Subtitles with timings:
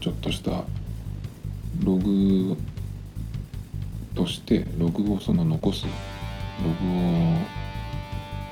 [0.00, 0.64] ちょっとした
[1.82, 2.56] ログ
[4.14, 5.90] として、ログをその残す、ロ
[6.64, 7.00] グを、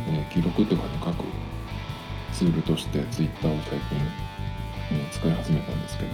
[0.09, 1.25] えー記録とかに書く
[2.33, 3.99] ツールとしてツイッターを最近、
[4.93, 6.11] えー使い始めたんですけど、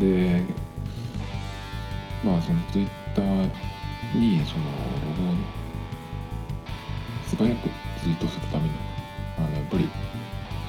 [0.00, 0.42] で、
[2.24, 3.50] まあそのツイッター
[4.14, 4.64] にその
[5.16, 5.38] ログをね
[7.26, 7.68] 素早く
[8.00, 8.70] ツイートするために
[9.38, 9.88] あのやっぱり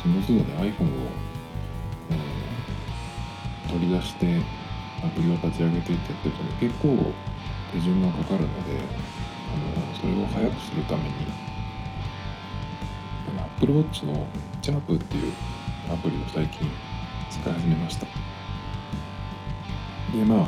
[0.02, 1.27] その都度で iPhone を、
[3.68, 4.42] 取り出して
[5.04, 7.14] アプリを立ち上げていってやってるとね結構
[7.74, 8.80] 手順がかかるので
[9.54, 11.10] あのそれを早くするために
[13.38, 14.26] あの Apple Watch の
[14.62, 15.34] Sharp っていう
[15.92, 16.70] アプリを最近
[17.30, 18.06] 使い始めました。
[20.14, 20.48] でまあ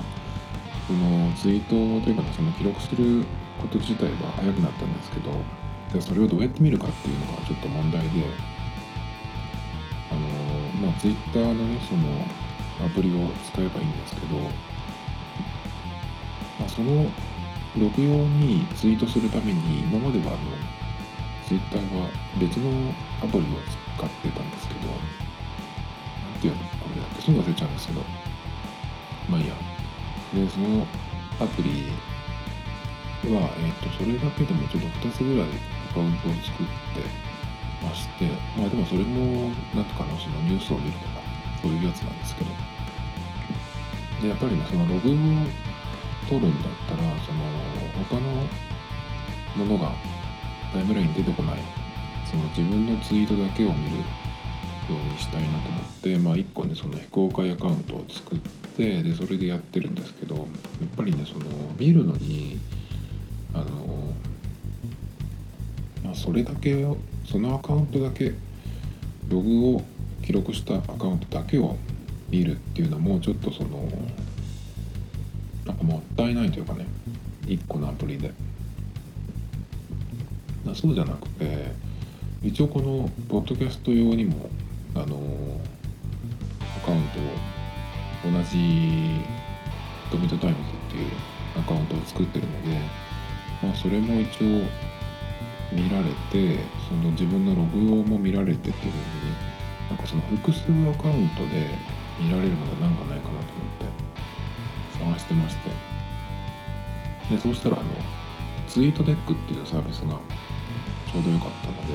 [0.87, 1.69] そのツイート
[2.03, 3.23] というかねその記録する
[3.61, 5.31] こと自体は早くなったんですけど
[5.93, 8.07] でそれをどうやって見るかっていうのがちょっと問題で
[10.11, 10.19] あの
[10.87, 12.25] まあツイッターのねその
[12.85, 14.37] アプリを使えばいいんですけど、
[16.59, 17.05] まあ、その
[17.77, 20.39] 録用にツイートするために今まではあの
[21.47, 22.69] ツイッターは別の
[23.21, 23.45] アプリを
[23.97, 24.97] 使ってたんですけどなん
[26.41, 27.21] ていうのこれだっけ？
[27.21, 28.01] すぐ忘れちゃうんですけど
[29.29, 29.53] まあいいや。
[30.33, 30.85] でその
[31.41, 31.87] アプリ
[33.33, 35.47] は、えっとそれだけでもちょっと2つぐらい
[35.91, 37.01] アカウントを作って
[37.83, 38.25] まして
[38.57, 41.18] まあでもそれもなんとかのそのニュースを見るとか
[41.61, 42.49] そういうやつなんですけど。
[44.21, 45.13] でやっぱりねそのログを
[46.27, 47.39] 取るんだったらその
[48.09, 49.93] 他のものが
[50.73, 51.79] タイムラインに出てこない。
[52.29, 54.03] その自分のツイートだけを見るよ
[54.89, 58.39] うにしたいなと思ってまあ1個ねその非公開アカウントを作っ
[58.77, 60.45] てでそれでやってるんですけどやっ
[60.95, 61.45] ぱりねその
[61.77, 62.59] 見るのに
[63.53, 64.13] あの
[66.03, 68.33] まあそれだけをそのアカウントだけ
[69.27, 69.81] ログを
[70.23, 71.75] 記録したアカウントだけを
[72.29, 73.87] 見るっていうのもちょっとその
[75.65, 76.85] なんかもったいないというかね
[77.45, 78.31] 1個のアプリで。
[80.75, 81.71] そうじゃなくて
[82.43, 84.49] 一応このポッドキャスト用にも
[84.95, 85.17] あの
[86.77, 89.21] アカウントを同じ
[90.11, 91.11] トミトタイムズっていう
[91.57, 92.79] アカウントを作ってるので、
[93.63, 94.63] まあ、それも一応
[95.71, 99.48] 見られてその自分のログをも見られてっていうふうに
[99.89, 101.67] なんかその複数アカウントで
[102.19, 103.53] 見られるものなんかないかなと
[104.99, 105.99] 思って探してまして。
[107.29, 107.89] でそうしたらあの
[108.67, 110.17] ツイートデックっていうサービスが
[111.05, 111.93] ちょうど良かったので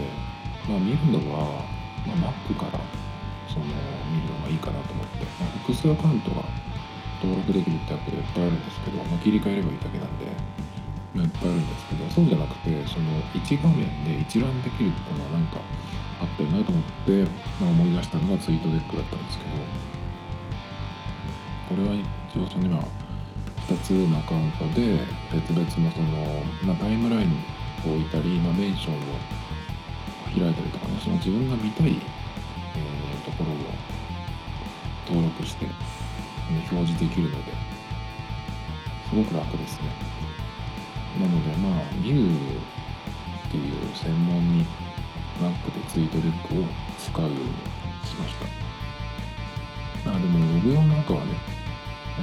[0.69, 1.66] まあ見るのは、
[2.06, 2.78] まあ、Mac から
[3.50, 6.43] その見るのがいいかなと思って、まあ、複数アカウントが
[7.22, 10.27] 登録できるってアプリがいっぱいあるんですけど、まあ、切り替えればいいだけなんで、
[11.15, 15.59] まあ、いっぱいあるんですけどそうじゃなくてその1画面で一覧できるっていうのはなんか
[16.20, 17.25] あったよなと思って、
[17.60, 19.50] まあ、思い出したのがツイートデックだったんですけど
[21.69, 22.78] これは一応その今
[23.69, 24.98] 2つのアカウントで
[25.32, 27.30] 別々のその、まあ、タイムライン
[27.91, 28.98] を置いたり、まあ、メンションを
[30.26, 33.54] 開いたりとかねその自分が見たい、えーところを
[35.06, 35.69] 登録して、え
[36.70, 37.53] 表示できるので
[39.10, 39.88] すごく楽ですね。
[41.20, 42.26] なのでまあ見る
[43.48, 44.66] っていう専門に
[45.44, 46.65] Mac でツイートデックを
[46.99, 47.38] 使うように
[48.09, 48.34] しまし
[50.05, 50.10] た。
[50.10, 51.32] あでもログ用なんかはね、
[52.21, 52.22] え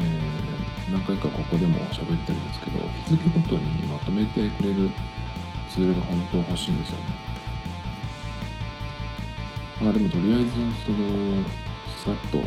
[0.58, 4.90] ー何回かここでも喋ってるんですけど日付ごとにまとめてくれる
[5.70, 7.04] ツールが本当欲しいんですよね。
[9.80, 10.52] まあでもとりあえず
[10.84, 11.42] その
[12.04, 12.40] さっと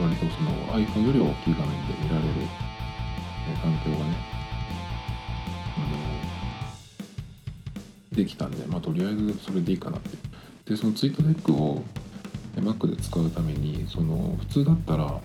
[0.00, 2.34] 割とその iPhone より大きい画面で見られる
[3.60, 4.14] 環境がね
[8.16, 10.16] できたんでまあとりあえずそれでいいかなって。
[10.70, 11.82] でそのツイートデックを
[12.56, 15.20] Mac で使うためにその普通だったら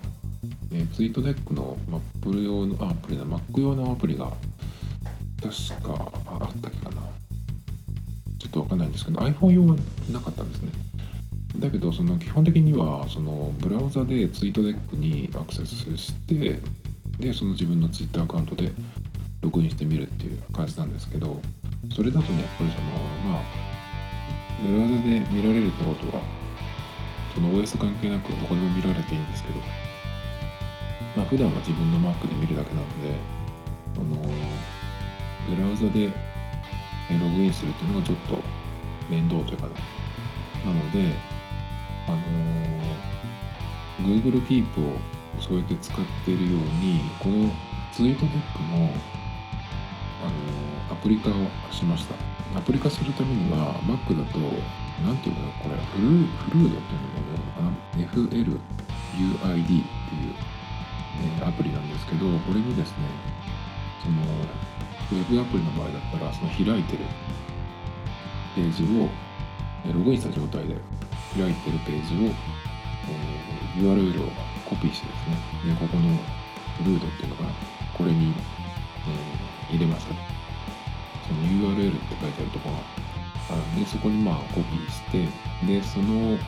[0.70, 4.30] えツイートデックの Apple 用のアプリだ Mac 用のアプリが
[5.42, 7.02] 確かあったっけかな。
[8.38, 9.76] ちょっとわかんないんですけど iPhone 用は
[10.12, 10.70] なかったんですね。
[11.58, 16.60] だけどその基本的にはそのブラウザでツイートデックにアクセスして
[17.18, 18.72] でその自分のツイッターアカウントで
[19.42, 21.40] ログインしてみるっていう感じなんですけど
[21.94, 22.88] それだとねやっぱりその
[23.32, 23.42] まあ
[24.62, 26.22] ブラウザで見られるってことは
[27.34, 29.60] その OS 関係なくどこでも見られていいんですけど
[31.16, 33.16] まあ普段は自分の Mac で見るだけなので
[33.94, 34.16] その
[35.48, 36.06] ブラウザで
[37.10, 38.38] ログインするっていうのがちょっと
[39.10, 39.74] 面倒というかね。
[40.64, 41.14] なので
[42.06, 42.18] あの
[44.08, 44.96] Google Keep を
[45.40, 47.50] そうやって使っているようにこの
[47.92, 48.90] ツイートデックも、
[51.02, 51.32] プリ化を
[51.72, 52.14] しました。
[52.56, 54.38] アプリ化するためには Mac だと
[55.04, 59.80] 何ていうのこれフルフルードっていうのかな FLUID っていう、
[61.40, 62.96] え、アプリなんですけどこれにですね
[64.02, 64.22] その
[65.12, 67.04] ウェブアプリの場合だったらその開いてる
[68.54, 69.08] ページを
[69.92, 70.76] ログインした状態で
[71.34, 74.30] 開いてるページを、えー、URL を
[74.68, 75.12] コピーしてで
[75.64, 76.16] すねでここの
[76.78, 77.48] フルードっていうのかな
[77.96, 78.34] これに、
[79.68, 80.06] えー、入れます
[81.26, 81.40] その
[81.74, 82.78] URL って書いてあるとこが
[83.50, 85.28] あるんでそこにまあコピーして
[85.66, 86.38] でその、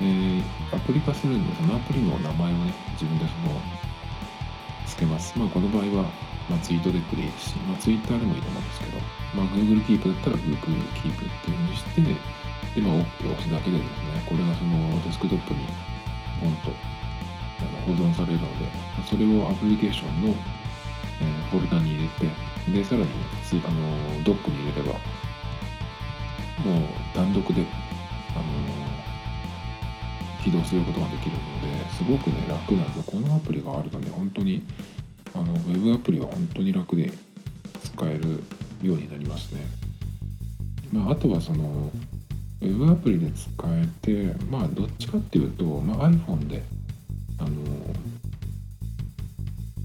[0.00, 0.42] えー、
[0.72, 3.60] アプリ化するんでそのアプリの名前をね自分でその
[4.86, 5.36] つけます。
[5.38, 6.04] まあこの場合は、
[6.48, 8.98] まあ、ツイートデックでいいですし、まあ、ツイッターでもいいと思うんですけど、
[9.34, 10.56] まあ、Google Keep だったら Google
[10.94, 15.60] Keep っていうふうにしてでまあ OK を押すだけでですねこれがそのデスクトップに
[16.40, 16.70] ポンと
[17.86, 18.66] 保存されるので
[19.08, 24.98] それをアプリケーションの、えー、フォルダに入れてでさらにあのドックに入れればも
[26.78, 27.62] う単独で、
[28.34, 28.44] あの
[30.42, 31.38] 起動することができるの
[31.84, 33.02] ですごくね楽なんですよ。
[33.06, 34.62] このアプリがあるとね本当に
[35.34, 37.12] あのウェブアプリは本当に楽で
[37.82, 38.42] 使える
[38.82, 39.60] ようになりますね、
[40.92, 41.90] まあ、あとはその
[42.62, 46.62] ウェブアプリで使えてまあどっちかっていうと、まあ、iPhone で
[47.38, 47.50] あの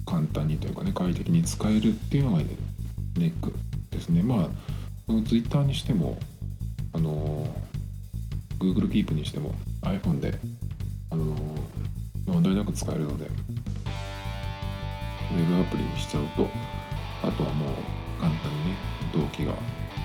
[0.05, 2.41] 簡単にというかね快適に使えるっていうのが
[3.21, 3.53] ネック
[3.91, 4.23] ですね。
[4.23, 4.49] まあ
[5.27, 6.17] Twitter にしても
[6.93, 7.47] あの
[8.59, 10.37] Google Keep にしても iPhone で
[11.09, 11.35] あの
[12.25, 16.47] 問題なく使えるのでウェブアプリにしちゃうと
[17.23, 17.69] あとはもう
[18.19, 18.77] 簡単にね
[19.13, 19.53] 同期が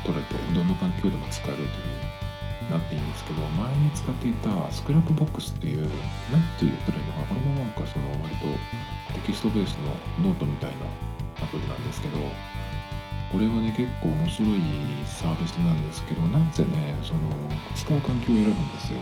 [0.05, 1.71] 取れてどんな環境でも使えるという
[2.71, 5.89] なっていいんですけど前に使っていた Scrapbox っていう
[6.33, 9.75] 何て言ったらいいのかなこれもなんかその割とテキストベース
[10.21, 12.19] のノートみたいなアプリなんですけど
[13.33, 14.61] これはね結構面白い
[15.05, 17.21] サービスなんですけどなぜねその
[17.75, 19.01] 使う環境を選ぶんですよ。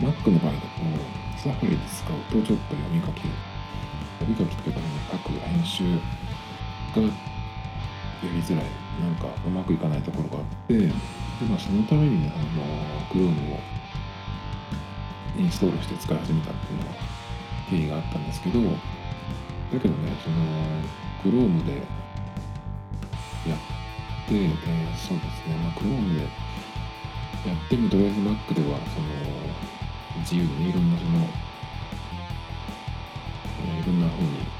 [0.00, 0.68] Mac の場合だと
[1.38, 3.22] サファリで使うとちょっと読み書き
[4.20, 5.84] 読み書きっていうかね書く編集
[6.94, 7.08] がや
[8.22, 8.86] りづらい。
[8.96, 10.86] なんかうまくいかないところがあってで
[11.50, 12.64] まあそのためにねあの
[13.12, 13.58] Chrome を
[15.38, 16.94] インストールして使い始めたっていうのは
[17.68, 18.68] 経緯があったんですけどだ
[19.72, 20.30] けどねそ
[21.28, 21.82] の Chrome で
[23.48, 23.58] やっ
[24.28, 25.56] て、えー、そうですね。
[25.62, 29.06] まあ Chrome でやってもとりあえず Mac ではその
[30.20, 31.28] 自由にいろんなその、
[33.66, 34.56] えー、いろんな風に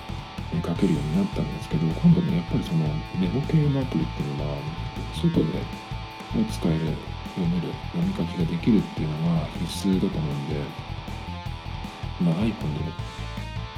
[0.63, 2.87] 書けるようになったんですけど今度ねやっぱりその
[3.19, 4.57] メモ系のアプリっていうのは
[5.15, 5.59] 外で
[6.39, 6.95] を使える
[7.35, 10.57] 読める読み書きができるっていうのが必須だと思うんで、
[12.21, 12.93] まあ、iPhone で、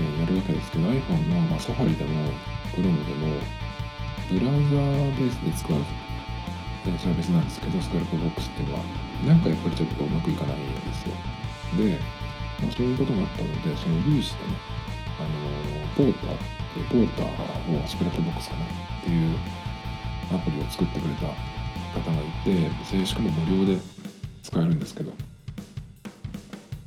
[0.00, 2.30] えー、やるわけですけど iPhone の、まあ、サファリでも
[2.74, 3.57] Chrome でも
[4.28, 5.76] ブラウザーベースで使う
[6.96, 8.84] サービスなんですけど Scrapbox っていうのは
[9.26, 11.14] なんかやっぱりちょっとうまくいかないんですよ。
[11.76, 11.98] で、
[12.62, 14.78] まあ、そういうことがあったのでその有志でね
[15.18, 16.44] あの Porter って
[16.88, 18.68] Porter for Scrapbox かなっ
[19.04, 19.36] ていう
[20.32, 23.80] アプリを作ってくれた方がいてしかも無料で
[24.42, 25.12] 使えるんですけど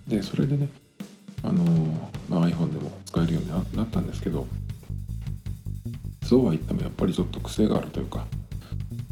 [0.07, 0.69] でそれでね
[1.43, 1.63] あの、
[2.29, 4.48] まあ、iPhone でも使えるようになったんですけど
[6.31, 8.25] そうは言ってもやっぱりちょっと癖があるというか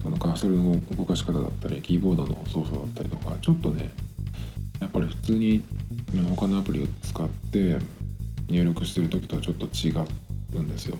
[0.02, 3.92] そのカーソルの動かし方だったりキーボードの操作だったりとかちょっとね
[4.80, 5.62] やっぱり普通に
[6.34, 7.76] 他のアプリを使って
[8.48, 9.92] 入力してる時とはちょっと違
[10.58, 10.98] うんですよ。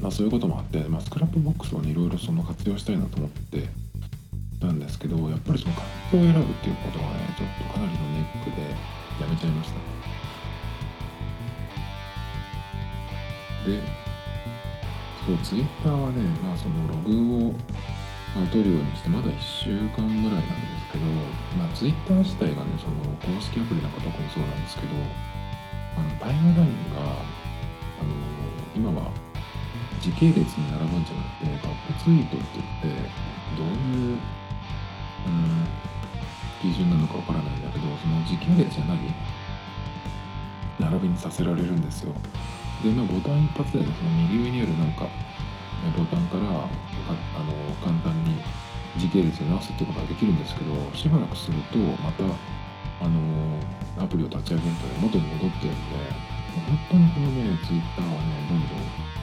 [0.00, 3.68] まあ、そういうこともあって、まあ、 Scrapbox をねいろいろその活用したいなと思って
[4.60, 8.62] たんですけどやっぱりその環境を選ぶっていうことがねちょっとかなりのネックで
[9.22, 9.78] やめちゃいました。
[13.70, 14.03] で
[15.26, 17.54] そうツイッターはねまあそのログを
[18.34, 21.06] まあ、取るようにしてまだ1週間ぐらいなんですけど、
[21.56, 24.88] まあ、ツイッター自体がねその公式アプリなんか特にそうなんですけど
[25.96, 28.10] あのタイムラインがあの
[28.74, 29.12] 今は
[30.00, 33.10] 時系列に並ぶんじゃなくてトップツイートって言って
[33.56, 35.66] どういううん
[36.60, 38.98] 基準なのかわからないんだけどその時系列じゃない
[40.80, 42.12] 並びにさせられるんですよ。
[42.84, 45.08] でまあボタン一発でその右上にあるなんか
[45.96, 46.68] ボタンからあ
[47.40, 48.36] の簡単に
[48.96, 52.24] 時系列に直すってことができるんですけどしばらくするとまた
[53.00, 53.58] あの
[53.98, 59.14] アプリを立ち上げると元に戻ってるんで本当にこのねツイッターはねどんどん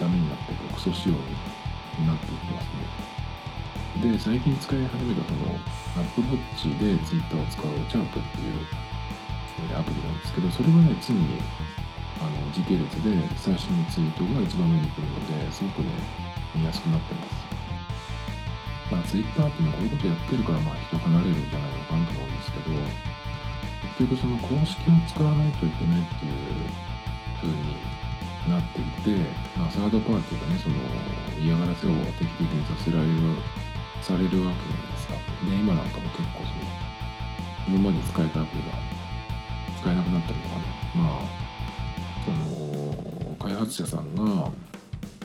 [0.00, 2.64] ダメになってくクソ仕様になっていきます
[4.00, 4.12] ね。
[4.12, 5.60] で、最近使い始めたその
[6.00, 8.66] Apple Watch で Twitter を使うチャートっていう
[9.74, 11.40] アプリなんですけど、それがね、常に
[12.20, 15.90] あの時系列で最新のツイートが一番目に来るので、すごくね
[16.54, 17.50] 見やすくなってます。
[18.90, 22.74] まあ Twitter っていうのはこういうことやってるからまあ人離れるんじゃないのかなと思うんですけど
[23.96, 26.66] 結局その公式を使わないといけないっていう
[27.38, 27.78] 風に
[28.50, 29.22] なっていて、
[29.56, 30.74] まあ、サードパーティーがねその
[31.38, 33.14] 嫌がらせを定期的にさせられる
[34.02, 35.14] されるわけじゃないですか
[35.46, 38.89] で今なんかも結構その今まで使えたアプリが
[39.80, 40.62] 使えなくなったりとかね
[40.94, 41.40] まあ
[42.24, 44.50] その開発者さんが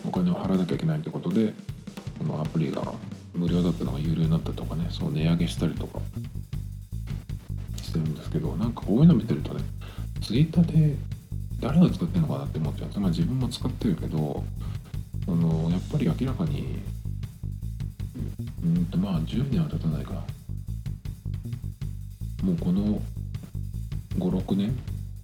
[0.08, 1.54] お金を払わなきゃいけないってことで
[2.18, 2.94] このアプリが
[3.34, 6.00] 無料だったのが有料になったとかねそう値上げしたりとか
[7.76, 9.62] してるんですけどなんかこういうの見てるとね
[10.22, 10.96] ツイッターで
[11.60, 14.44] 誰が使ってるのかなって思っちゃうんですまあ自分も使ってるけど
[15.28, 16.80] あのやっぱり明らかに
[18.64, 20.24] うんとまあ10年は経たないか。
[22.44, 23.02] もうこの
[24.18, 24.78] 56年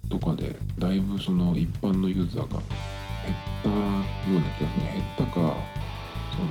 [0.08, 6.48] とかでだいぶその一般のユーザーが減ったような気がする減ったかその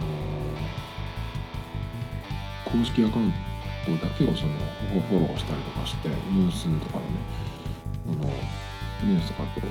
[2.65, 3.33] 公式アカウン
[3.85, 4.53] トだけをその
[5.07, 7.07] フォローしたりとかしてニュースとかのね
[8.05, 8.25] その
[9.03, 9.61] ニュースとかと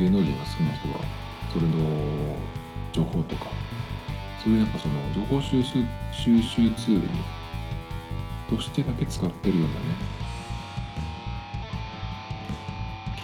[0.00, 1.04] 芸能人が好きな人が
[1.52, 2.36] それの
[2.92, 3.46] 情報とか
[4.42, 7.08] そういうなんかその情報収集収集ツールに
[8.50, 10.15] としてだけ使ってるようなね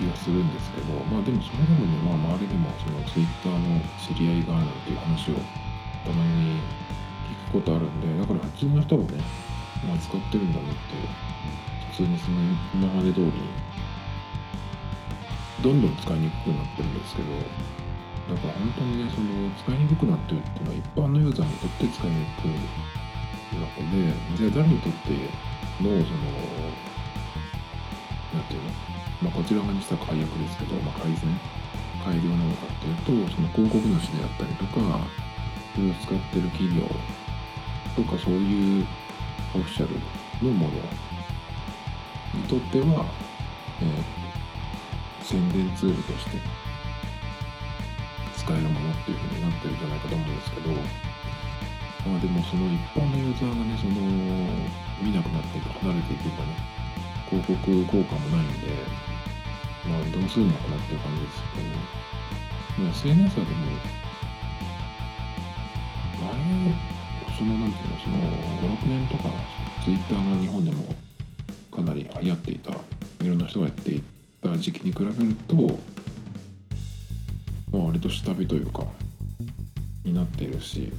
[0.03, 5.39] 気がするんですけどまあでもそれでもね、まあ、周りでもその Twitter の知り合いがあるっていう話を
[6.03, 6.59] たまに
[7.47, 9.23] 聞くことあるんでだから普通の人もね、
[9.87, 10.99] まあ、使ってるんだねって
[11.95, 12.43] 普通にその
[12.75, 13.31] 今まで通り
[15.63, 17.31] どんどん使いにくくなってるんですけど
[18.35, 25.15] だから本当にねその使いにくくなってるっていうのは一般のユーザーにとって使いにくいわけでじゃあ誰にとって
[25.79, 26.27] のその
[28.35, 29.02] なんていうの？
[29.23, 31.21] まあこちら側にしたら解約ですけど、まあ、改善
[32.03, 35.07] 改良なのかっていうとその広告主であったりとか
[35.75, 36.83] それを使ってる企業
[37.95, 38.87] とかそういう
[39.55, 39.95] オフィシャル
[40.47, 40.75] のもの
[42.35, 43.07] にとっては、
[43.81, 46.39] えー、宣伝ツールとして
[48.37, 53.95] 使えるものっていうふうになってるんじゃないかと思うんですけどまあでもその一般のユーザーがねその
[55.01, 56.57] 見なくなっていく離れていけばね
[57.31, 59.12] 広告効果もないんで
[59.89, 63.59] まあどうするのかなっていう感じですけど、まあ、SNS はでも
[66.23, 66.93] 前
[67.37, 68.17] そのなんていうのその
[68.77, 69.31] 56年とか
[69.85, 70.95] Twitter が日本でも
[71.71, 74.03] かなり流行っていたいろんな人がやってい
[74.43, 75.57] た時期に比べると
[77.73, 78.85] まあ割と下火というか
[80.05, 80.93] になっているし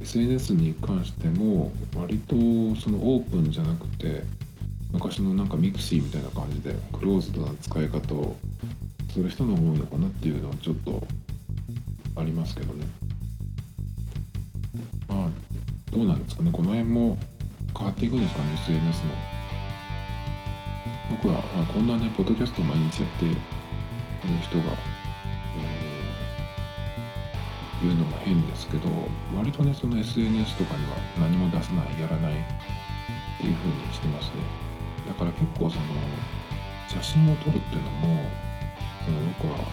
[0.00, 2.34] SNS に関しても割と
[2.80, 4.24] そのオープンじゃなくて
[4.92, 8.36] 昔のなんか mixi みたいな感じでクローズドな使い方を
[9.12, 11.02] する人の多いのかなっていうのはちょっと
[12.16, 12.86] ありますけどね。
[15.08, 15.28] まあ
[15.90, 16.50] どうなんですかね。
[16.52, 17.18] この辺も
[17.76, 19.12] 変わっていくんですかね SNS の
[21.10, 23.36] 僕は、まあ、こんなねポッドキャスト毎日やってる
[24.42, 24.76] 人が
[27.86, 28.88] いうのも変ですけど
[29.36, 32.36] 割とねその SNS とかには何も出さないやらないっ
[33.40, 34.61] ていう風にしてますね。
[35.12, 35.84] だから結構その
[36.88, 38.24] 写真を撮るっていうのも
[39.04, 39.68] その僕は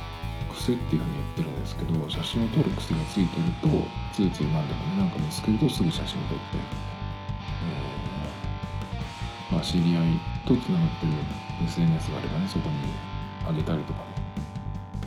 [0.52, 3.72] 癖っていう風に言ってるんですけど写真を撮る癖がついてると
[4.12, 5.08] ついつい何でもね。
[5.08, 11.14] なんか見つけるとすぐ写真を撮って、えー、まあ知り合いとつながってる
[11.64, 12.76] SNS があればねそこに
[13.48, 14.04] あげたりとか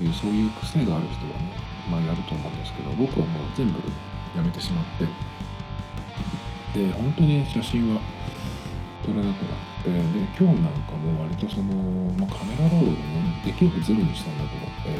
[0.00, 1.52] ねそういう癖がある人はね
[1.90, 3.80] まあ、やると思うんですけど僕はもう全部
[4.36, 5.04] やめてしまって。
[6.72, 8.00] で本当に写真は
[9.04, 9.90] 撮れなくなってで
[10.38, 11.64] 今日なんかも割とその、
[12.14, 14.90] まあ、カメラロールをねできるだけゼロにしたいなと思って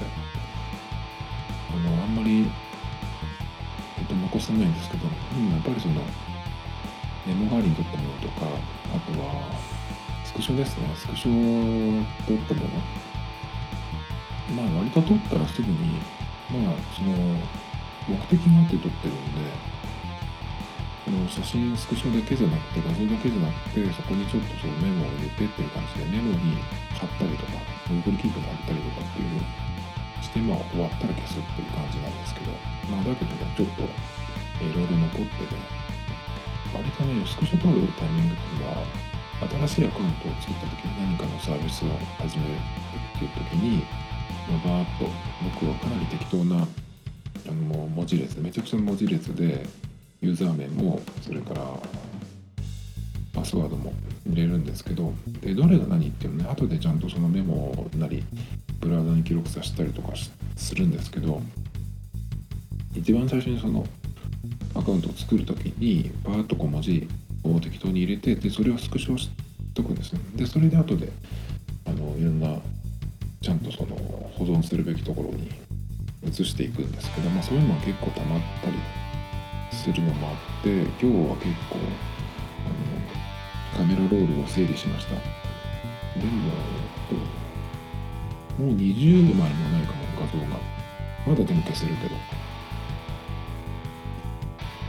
[1.71, 2.51] あのあんまり、
[3.99, 5.95] えっと、残さないんですけど、うん、やっぱりその
[7.27, 8.47] メモ代わりに撮ったものとか
[8.95, 9.53] あとは
[10.25, 10.93] スクショですね。
[10.97, 12.69] スクショを撮ったもの。
[14.57, 16.01] まあ割と撮ったらすぐに
[16.51, 17.13] まあその
[18.09, 19.72] 目的があって撮ってるんで
[21.11, 26.63] の写真スクショだけじゃなくて画像だけじゃなくてそこにちょっとそのメモを入れてっていう感じでメモに
[26.95, 27.59] 貼ったりとか
[27.91, 29.43] Google Keep に貼ったりとかっていう
[30.23, 32.53] してまあ終わったら消すっていう感じなんですけど
[32.91, 35.59] まあだけどねちょっといろいろ残ってて
[36.71, 38.87] 割とねスクショ撮るタイミングっていうのは
[39.67, 41.91] 新しいアカウントを作った時に何かのサービスを
[42.23, 43.83] 始めるっていう時に
[44.49, 45.07] ま、バーッと
[45.61, 49.67] 僕はかなり適当なあの文字列めちゃくちゃ文字列で
[50.23, 51.63] ユーザー名もそれから
[53.35, 53.93] パスワードも
[54.25, 58.25] 入れるんですけどでどれが何っていうのね後でちゃんとそのメモなり
[58.81, 60.13] ブラウザに記録させたりとか
[60.57, 61.43] するんですけど
[62.95, 63.85] 一番最初にその
[64.75, 67.09] アカウントを作る時にバーッとこう文字
[67.43, 69.29] を適当に入れてでそれをスクショし
[69.75, 70.21] とくんですね。
[70.37, 71.11] でそれで後で
[71.85, 72.59] あのいろんな
[73.41, 73.97] ちゃんとその
[74.37, 75.51] 保存するべきところに
[76.25, 78.77] 移していくんですけど、まあ、そういうのは結構たまったり
[79.75, 81.79] するのもあって今日は結構
[83.77, 85.15] あのカメラロールを整理しました。
[85.15, 85.19] で
[86.27, 86.33] も
[88.59, 90.61] もう20枚もないかも画像が
[91.27, 92.17] まだでも消せるけど。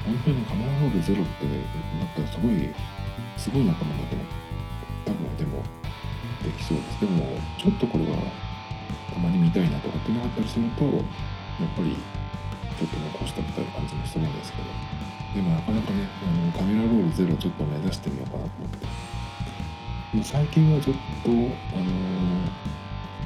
[0.05, 1.51] 本当にカメラロールゼロってな
[2.03, 2.69] ったらすごい
[3.37, 4.17] すごい仲間だと
[5.05, 5.63] 多分でも
[6.43, 6.99] できそうです。
[6.99, 8.17] でもちょっとこれは
[9.13, 11.95] たまに見たいなとかってなかったりするとやっぱり
[12.83, 14.67] ちょっと残したみたい感じもするんですけど。
[15.33, 20.23] でもなかなかねあのカメラロールゼロちょっと目指してみようかなと思って。
[20.23, 21.47] 最近はちょっとあの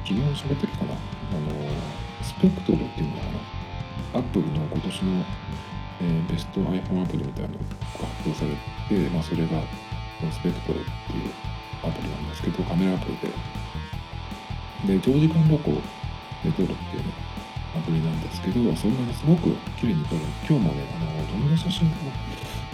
[0.06, 0.94] 昨日喋った時かな。
[0.94, 1.50] あの
[2.22, 3.22] スペクトルっていうのか
[4.14, 4.20] な。
[4.20, 5.24] アップルの今年の、
[6.00, 8.54] えー、ベスト iPhone アプリみたいなのが発表され
[8.88, 9.60] て、まあ、それが
[10.30, 11.34] スペクトルっていう
[11.82, 13.28] アプリなんですけどカメラアプリで。
[14.86, 15.76] で長時間録音
[16.44, 17.27] で撮るっていうね。
[17.96, 21.90] なんですけどそれがすごく綺麗に撮る今日もねあのどんな写真を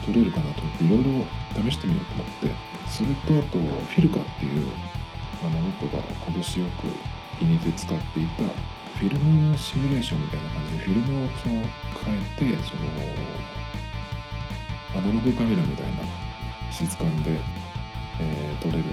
[0.04, 1.26] 撮れるかなと思っていろいろ
[1.70, 2.50] 試してみようと思って
[2.90, 4.68] それとあとフィルカっていう
[5.42, 6.90] あの僕が今年よく
[7.38, 8.42] 気に入って使っていた
[8.98, 11.54] フィルムシミュレーションみたいな感じでフィルムをその
[12.02, 12.82] 変えてその
[14.98, 16.02] アナログカメラみたいな
[16.70, 17.38] 質感で
[18.20, 18.84] えー、撮れる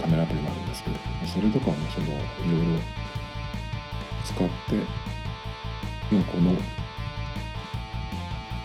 [0.00, 2.80] カメラアプリもあるんですけどそれとかもそのいろいろ
[4.30, 4.54] 使って
[6.14, 6.54] まあこの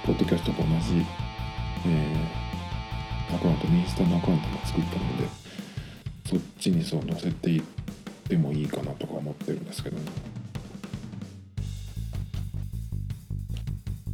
[0.06, 1.04] ポッドキャストと同じ、
[1.88, 5.28] えー、アカウントインスタのアカウントも作ったので
[6.30, 7.64] そっちにそう載せていっ
[8.30, 10.04] てもいいかなとか思ってるんですけどね。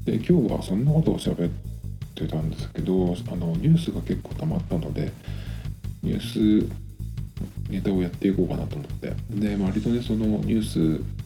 [0.05, 1.51] で今日はそんなことを喋っ
[2.15, 5.11] てたんですけどあのニュースが結構溜まったので
[6.01, 6.69] ニュース
[7.69, 9.13] ネタをやっていこうかなと思って。
[9.29, 10.63] で割とねそのニュー
[10.99, 11.20] ス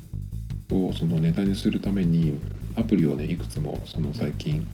[0.71, 2.39] をそのネタにするために
[2.75, 4.67] アプリをねいくつもその最近、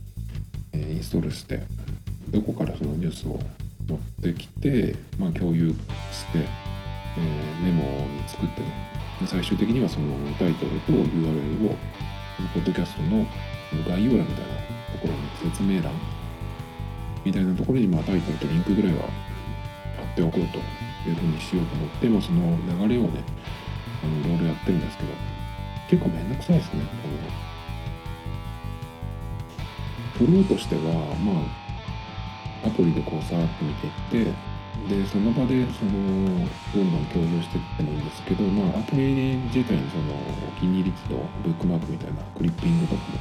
[0.74, 1.62] えー、インストールして
[2.30, 3.40] どこからそのニュースを
[3.88, 5.78] 持ってきて、まあ、共有して、
[6.38, 11.76] えー、メモに作ってねで最終的にはそのタイトルと URL を
[12.54, 13.26] ポッドキャストの
[13.88, 14.62] 概要欄みたいな
[14.94, 15.94] ところに説明欄
[17.24, 19.04] みたいなところにまあタイトルとリンクぐらいは
[19.98, 20.58] 貼っておこうと
[21.08, 23.24] いうふうにしようと思って、まあ、その流れをね
[24.04, 25.31] あのいろいろやってるんですけど
[25.92, 26.84] 結構めんどくさいですね
[30.18, 30.82] フローとしては
[31.20, 31.44] ま
[32.64, 33.88] あアプリでこうさーっと見て
[34.20, 34.32] いって
[34.88, 35.92] でその場でその
[36.74, 40.14] どんどん共有していってもいいんですけど、まあ、アプリ自体にその
[40.48, 43.20] お気に入りとブックマークみたいなクリッピングとかも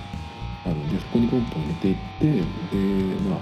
[0.67, 3.41] あるんでそこにポンポン入れていってでまあ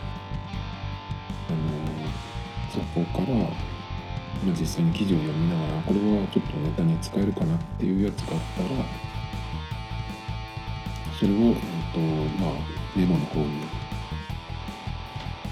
[1.51, 1.69] あの
[2.73, 9.08] そこから、ま、実際に記事を読みながらこれはちょっとネタに使えるかなっていうやつがあったら
[11.19, 11.55] それを、えっ
[11.93, 11.99] と
[12.41, 12.53] まあ、
[12.95, 13.47] メモの方に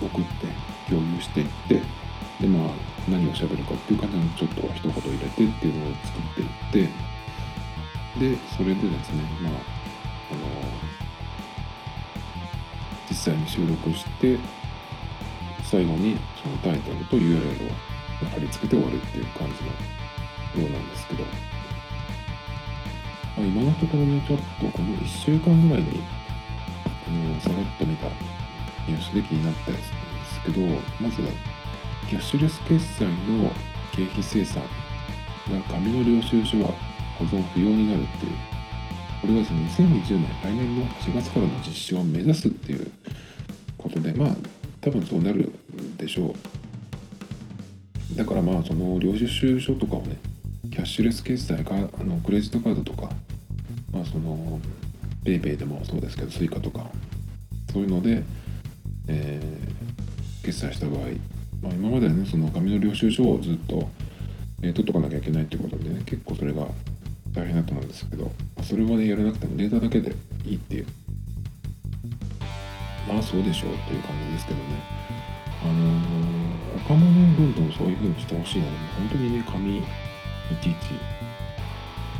[0.00, 0.46] 送って
[0.88, 1.82] 共有していって
[2.40, 2.70] でまあ
[3.08, 6.34] 何を喋るかっていう感じにちょっと一言入れてっていうのを作っ
[6.70, 10.40] ていってでそれでですねまああの
[13.08, 14.38] 実際に収録して
[15.64, 21.24] 最後にそのタイトルと URL を貼り付けて終わるっていう感じのようなんですけど、
[23.38, 26.02] 今のところねちょっとこの1週間ぐらいに
[27.06, 28.06] あのさらっと見た
[28.88, 30.60] ニュースで気になったやつなんですけど
[31.00, 31.16] まず
[32.08, 33.50] キャッシュレス決済の
[33.92, 36.72] 経費精算が紙の領収書は
[37.18, 38.32] 保存不要になるっていう
[39.20, 42.90] これはですね2020年来年の4月からの実施を目指すっていう
[43.76, 44.36] ことでまあ
[44.80, 45.52] 多分そうなる
[45.96, 48.16] でしょう。
[48.16, 50.16] だからまあその領収書とかをね
[50.70, 53.10] キャッシュレス決済かあのクレジットカードとか
[53.96, 54.60] まあその
[55.24, 56.90] PayPay でもそうですけど Suica とか
[57.72, 58.22] そういうので、
[59.08, 61.08] えー、決済した場合
[61.62, 63.88] まあ、今まではねその紙の領収書をずっと、
[64.62, 66.66] えー、取っとかなきゃいけないっていうことでね結構それが
[67.32, 68.30] 大変だったんですけど
[68.62, 70.86] それまでやらなくてもデータだけでいいっていう。
[73.08, 74.64] まあそうでしょうっていう感じですけどね。
[75.62, 79.82] あのー、他もねどんどんそういう風にしてほしいので本当にね紙い
[80.60, 80.90] ちいち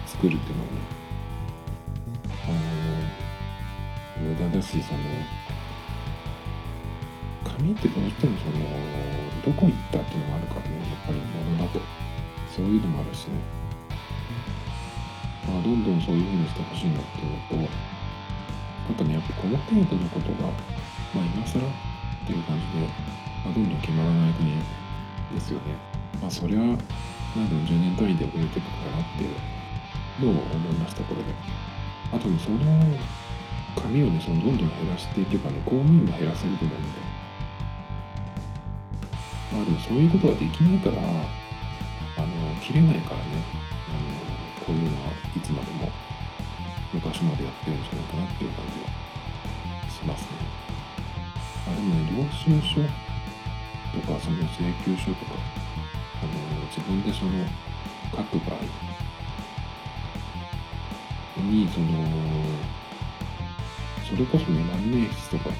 [0.07, 1.06] 作るっていうのはね
[2.49, 2.57] あの、
[4.19, 5.01] 無駄だしその
[7.45, 8.53] 紙ってどうしてもその
[9.45, 11.81] どこ行ったっていうのがあるからねやっぱり物だと
[12.55, 13.35] そういうのもあるしね。
[15.47, 17.71] まあどんどんそういうふうにしてほしいなっていうのと
[18.89, 20.49] なんかねやっぱこの程度のことが
[21.15, 21.63] まあ今更っ
[22.27, 22.87] ていう感じで、
[23.45, 24.51] まあ、どんどん決まらない国
[25.35, 25.77] ですよね。
[26.21, 26.85] まあそれはなんか
[27.37, 31.76] 10年単位で遅れていくかなっていうのを思いましたこれで？
[32.13, 32.59] あとねその
[33.75, 37.17] 紙をねそのどんどん減らしていけばね公務員も減らせると思うんで。
[39.53, 43.25] まあでもそういうことができないからあの切れないからね
[43.89, 45.89] あのこういうのはいつまでも
[46.93, 48.89] 昔までやってるんじゃないかなっていう感じは
[49.89, 50.29] しますね。
[51.69, 55.33] あでもね領収書とかその請求書とか
[56.23, 57.33] あの自分でその
[58.11, 58.61] 書く場合
[61.47, 61.87] にその
[64.05, 65.57] それこそね万年筆とかで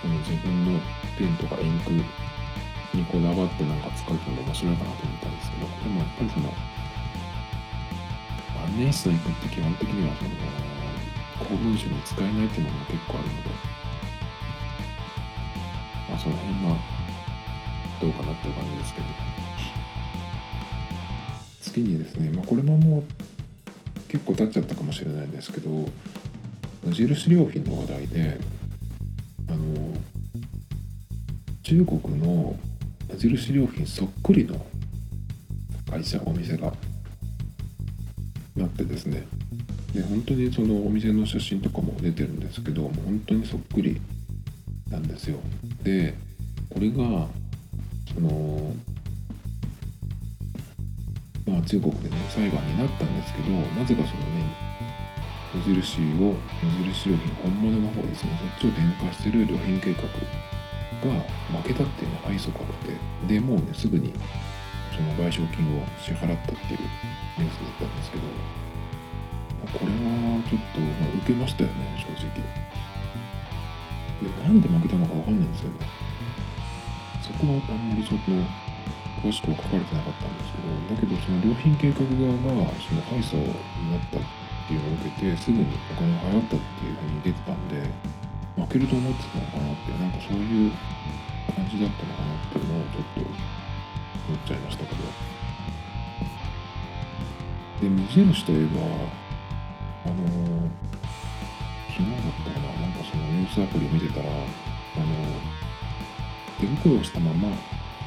[0.00, 0.80] その自分の
[1.18, 6.48] ペンとかインクにこだわってなんか使うのも面白いかなと思ったんですけどでもやっぱりその
[8.58, 10.30] 万年筆のインクって基本的にはその
[11.48, 13.50] 公文書に使えないっていうのも結構あるので
[16.08, 16.76] まあその辺は
[18.00, 19.06] どうかなっていう感じですけど。
[21.70, 23.04] 次にですねまあこれももう
[24.10, 25.70] 結構経っちゃったかもしれないんですけど
[26.84, 28.40] 無印良品の話題で
[29.48, 29.94] あの
[31.62, 32.56] 中国の
[33.08, 34.66] 無印良品そっくりの
[35.88, 36.72] 会社お店が
[38.56, 39.26] なってですね。
[39.94, 44.00] で本当にそのお店の写真とかも出てるんですけどもう本当にそっくり
[44.88, 45.38] なんですよ。
[45.84, 46.14] で
[46.68, 47.28] これが
[48.12, 48.74] その
[51.50, 54.46] まあ中国でね裁判になったんですけどなぜかそのね
[55.52, 60.02] 無印を無印良品本物の方ですねそっちを展開してる良品計画
[61.02, 61.20] が
[61.58, 62.94] 負けたっていうのは愛想からて
[63.26, 64.14] でもうねすぐに
[64.94, 66.80] その賠償金を支払ったっていう
[67.38, 68.22] ニュースだったんですけど
[69.66, 72.30] これはちょっと、まあ、受けましたよね正直。
[74.20, 75.86] でなんで負けたのかわかんないんですよね。
[77.22, 78.30] そこはあんまりちょっと
[79.20, 82.32] 詳しくは書かれてなかったんですけどだけどその良品計画側
[82.64, 84.22] がその敗訴になったっ
[84.66, 87.84] ていうのを受けてすぐにお金を払ったっていうふうに出てたんで
[88.56, 90.72] 負けると思ってたのかなってなんかそういう
[91.52, 95.40] 感じだったのかなっていうのをちょっと思っちゃいましたけど。
[97.80, 98.80] で無印といえば
[100.04, 100.70] あのー、
[101.88, 104.44] 昨日だったかななんかそのニュースアプリを見てたらあの
[106.60, 107.48] 手袋をしたまま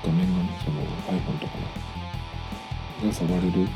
[0.03, 1.57] 画面がねその iPhone とか
[3.01, 3.67] のが触れる、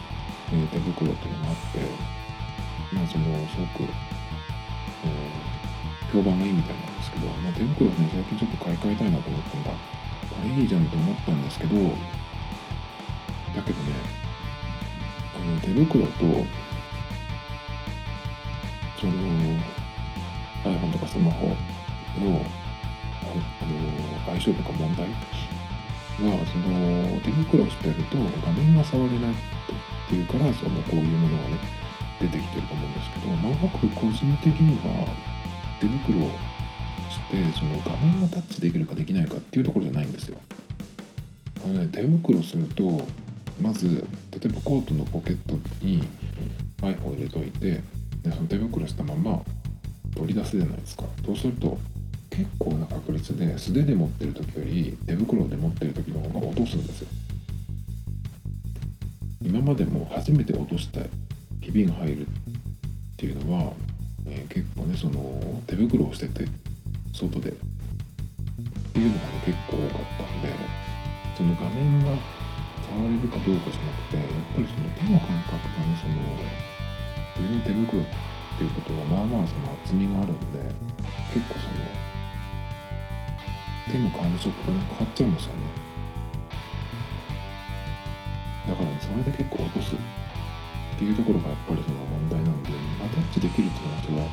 [0.52, 1.80] えー、手袋っていうのがあって
[2.94, 9.72] まあそのすごく、えー、評判がいいみたいなんですけど、まあ、手袋ね最近ちょっと買い替えたいなと思ったんだ。
[9.72, 11.82] これいいじゃんと思ったんですけどだ
[13.64, 13.94] けどね
[15.36, 16.12] あの手袋と
[19.00, 19.14] その
[20.64, 23.26] iPhone とかスマホのあ
[23.66, 25.08] の相性とか問題
[26.24, 29.36] がその手袋をしてると画面が触れないっ
[30.10, 31.58] ていうからそのこういうものがね
[32.20, 35.08] 出てきてると思うんですけど、まあ、僕個人的には
[35.80, 36.30] 手袋を
[37.10, 40.38] してその画面がタッチできるかできないかっていうところじゃないんですよ。
[41.64, 43.06] あのね、手袋すると
[43.62, 46.04] まず例えばコートのポケットに
[46.82, 47.82] iPhone 入れといて
[48.24, 49.42] でその手袋したまま
[50.16, 51.78] 取り出すじゃないですかそうすると
[52.38, 57.08] 結構な確率で素手で持ってる時より手袋で持ってる時の方が落とすんですよ。
[59.42, 61.02] 今までも初めて落とした
[61.62, 62.30] ひびが入るっ
[63.18, 63.74] ていうのは、
[64.28, 66.46] えー、結構ねその手袋をしてて
[67.12, 67.50] 外で。
[67.50, 67.54] っ
[68.94, 70.54] ていうのがね結構多かったんで
[71.38, 72.18] その画面が
[72.86, 76.18] 触れるかどうかじゃなくてやっぱりその手の感覚がねその
[77.38, 78.06] 上の手袋っ
[78.58, 80.66] ていうことはまあまあその厚みがあるんで
[81.34, 82.07] 結構その
[83.92, 85.88] 手の感触がね変わっちゃうんですよね
[88.68, 92.74] だから、ね、それで結構落とすっていうところがやっぱりその問題なんで、
[93.06, 94.28] アタッチできるっていうのは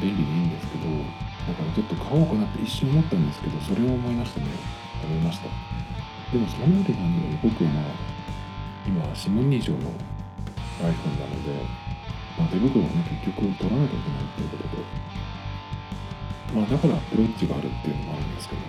[0.00, 4.46] 便利でいいんですけど、だからちょっと買おうかなって一瞬思ったんですけど、それを思い出してね、
[5.02, 5.50] 思いました。
[6.30, 7.84] でもそんなことなんで、僕はまあ、
[8.86, 9.90] 今、指紋認証の
[10.78, 11.58] iPhone なので、
[12.38, 14.86] まあ、手袋をね、結局取らなきゃいけないっていうことで、
[16.54, 18.60] まあだからアプローチがあるっていうのもあるんですけど、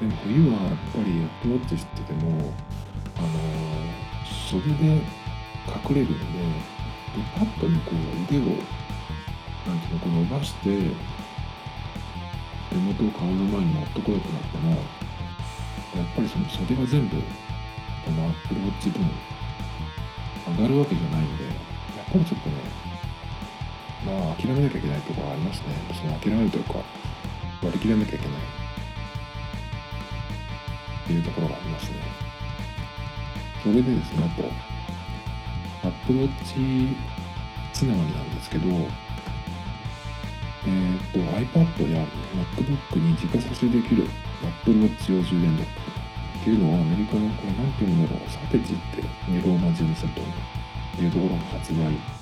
[0.00, 2.52] でも冬はやっぱりアプローチしてても、
[3.16, 3.28] あの、
[4.46, 5.02] 袖で
[5.66, 6.16] 隠れるんで
[7.16, 8.54] でパッとこう腕を
[9.66, 10.90] なんていうのこう伸ばして
[12.70, 19.02] 手元を顔の前に持ってこようとなってもやっぱりその袖が全部このアップルウォッチ分
[20.56, 21.54] 上がるわけじゃないんでやっ
[22.12, 22.56] ぱりちょっとね
[24.06, 25.66] まあ諦めなきゃいけないところはありますね。
[25.92, 26.74] その諦めるというか
[27.62, 28.36] 割り切らなきゃいけない。
[31.04, 31.98] っていうところがありますね。
[33.62, 36.94] それでですねあと Apple Watch
[37.72, 38.68] つながりなんですけど
[40.68, 42.04] えーと、iPad や
[42.56, 44.08] MacBook に自家差しできる
[44.62, 45.80] Apple Watch 用充電ドック
[46.40, 52.15] っていうのはアメリカのこれ何ていうんだろうサテチってニローマ字にするというところが発売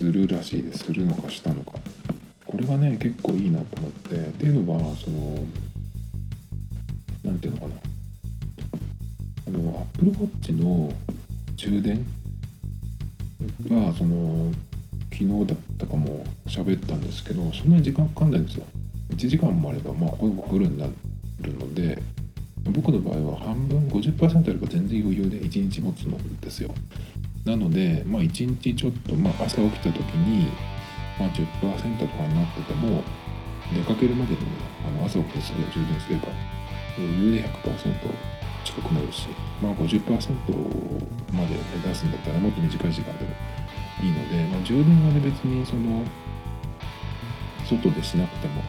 [0.00, 0.84] するらしいです。
[0.84, 1.72] するのかしたのか。
[2.46, 4.16] これがね結構いいなと思って。
[4.16, 5.44] っていうのはその
[7.22, 7.72] 何ていうのかな。
[9.46, 10.90] あの Apple Watch の
[11.54, 12.02] 充電
[13.68, 14.50] がその
[15.12, 18.64] 昨日だったかも喋ったんですけどそんなに時間かかんないんですよ。
[19.10, 20.86] 1時間もあればまあこれもフルにな
[21.42, 22.02] るので
[22.62, 26.74] 僕の場合は半分50%あれば全然余裕で1日持つんですよ
[27.44, 30.48] なのでまあ1日ちょっと、まあ、朝起きた時に、
[31.18, 33.02] まあ、10%とかになってても
[33.72, 34.38] 出かけるまでに、
[34.84, 36.28] あの朝起きてすぐ充電すれば
[36.98, 37.70] 余裕で100%
[38.64, 39.28] 近くなるし、
[39.62, 40.10] まあ50%
[41.32, 43.30] まで目指すんだったらもっと短い時間でも
[44.02, 46.04] いいので、まあ、充電はね別にその
[47.64, 48.62] 外でしなくても、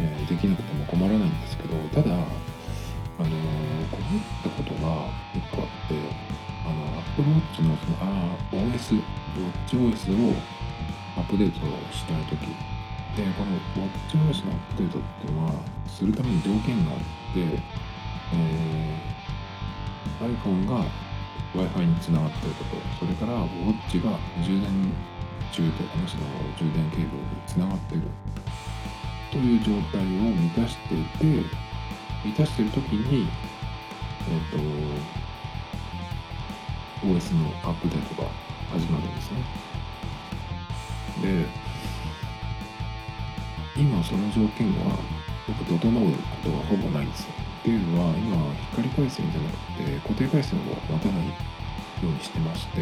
[0.00, 2.16] えー、できなくても困らないんですけどただ
[3.20, 3.32] あのー、
[3.90, 5.94] 困ったことが1個あって
[6.64, 9.02] あの Apple Watch のそのあ OS
[9.68, 10.34] WatchOS を
[11.18, 11.60] アップデート
[11.92, 15.52] したい時でこの WatchOS のアップデートっていうのは
[15.86, 17.04] するために条件があって、
[18.32, 20.86] えー、iPhone が
[21.54, 24.70] Wi-Fi につながってることそれからウォッチが充電
[25.52, 26.22] 中とかのその
[26.56, 28.06] 充電ケーブルにつながっている
[29.30, 31.69] という状態を満たしていて
[32.24, 33.28] 満たしてる時に
[34.28, 34.58] えっ、ー、と
[37.06, 38.28] OS のアップデートが
[38.72, 39.38] 始まるんですね。
[41.22, 41.46] で
[43.76, 44.96] 今その条件が
[45.48, 47.32] 僕整うことがほぼないんですよ。
[47.60, 51.32] っていうのは今光回線じゃなくて固定回線を持たないよ
[52.04, 52.80] うにしてまして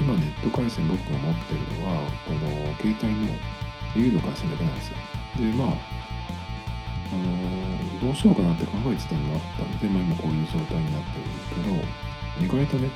[0.00, 2.40] 今ネット回線僕が持ってるのはこの
[2.78, 3.34] 携帯の
[3.94, 4.96] au の回線だけなんですよ。
[5.36, 6.00] でまあ
[7.12, 12.90] あのどうしようかなって考えてたのもあったんで、まあ、今こういう状態になってるんですけど意外とね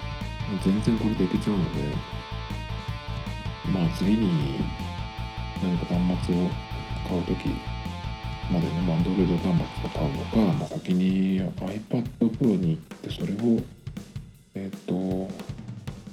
[0.62, 1.96] 全然これでいけちゃうので
[3.72, 4.60] まあ次に
[5.62, 6.50] 何か端末を
[7.08, 7.48] 買う時
[8.50, 13.60] までね、まあ、Android 端末を買うのか、まあ、先に iPad Pro に行ってそれを
[14.54, 15.30] えっ、ー、と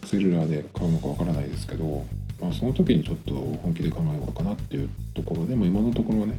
[0.07, 2.05] セルラーで買うのかわからないですけど、
[2.41, 6.37] まあ、その時にちょっと本気で考えようかなっていうところでも今のところはね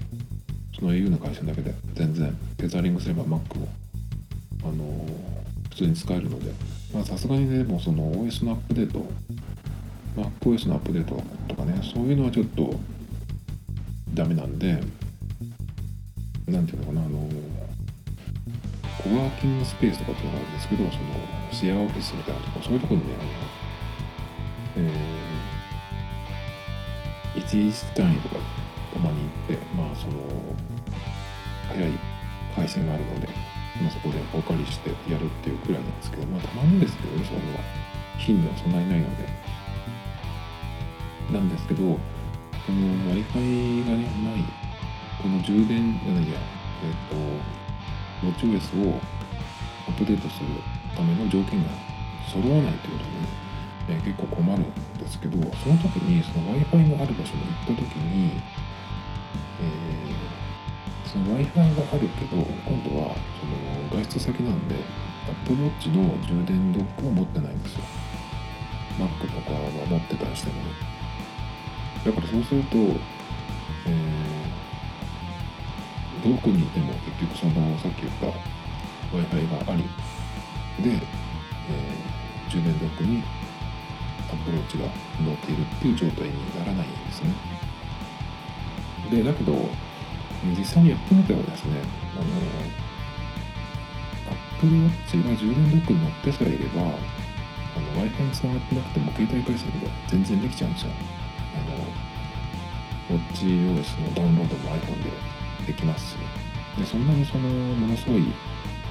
[0.78, 3.68] その au の会社だけで全然テザリングすれば Mac も
[4.64, 6.52] あのー、普通に使えるので
[7.04, 9.04] さすがにねもその OS のアップデート
[10.16, 12.74] MacOS のアップデートとかねそういうのはちょっと
[14.14, 14.82] ダメなんで
[16.46, 17.28] なんていうのかなあの
[19.02, 20.92] コワーキングスペースとかっていうのがあるんですけどその
[21.50, 24.86] シェアオフィスみたいなとこそういうところにねあの、
[27.34, 28.36] えー、1日単位とか
[29.02, 30.14] まに行ってまあその
[31.68, 31.90] 早い
[32.54, 33.28] 回線があるので、
[33.80, 37.60] まあ、そこでお借りしてやるっていうくらいなんですけどまあたまにですけどねそれは。
[38.18, 39.28] 頻度はそんなにないので。
[41.32, 41.98] なんですけどこ
[42.68, 42.74] の
[43.14, 44.62] Wi-Fi がねない
[45.22, 46.38] この充電じゃないや、
[46.82, 47.16] えっ、ー、と、
[48.26, 48.98] ウォッチ OS を
[49.86, 50.46] アップデートする
[50.96, 51.70] ための条件が
[52.26, 53.04] 揃わないというこ
[53.86, 58.42] とで、ね、え、結構困るんですけど、その時にその Wi-Fi がある場所に行った時に、
[59.60, 64.76] えー、その Wi-Fi があるけど、今度はその外出先なんで、
[65.28, 67.80] Apple Watch の充電ドックを持ってないんですよ。
[68.98, 70.70] Mac とかは持ってたりしてもね。
[72.04, 74.32] だからそうすると、えー
[76.22, 78.36] どこにいても結局そのさっき言った w
[79.12, 79.82] i f i があり
[80.82, 83.22] で、えー、充電ドックに
[84.30, 84.84] アプローチが
[85.20, 87.30] 乗っているっていう状態にならないんですね
[89.12, 89.52] でだけど
[90.56, 91.82] 実際にやってみてはですね
[92.16, 92.24] あの
[94.32, 100.90] アップルウォッチが充電ドックに乗ってさえいれば w i f i につながってなくても携帯回線で全然できちゃうんですよ。
[101.56, 105.10] あのウォッチ OS のダウンロードも iPhone で
[105.66, 106.16] できますし。
[106.78, 108.24] でそんなにそのものすごい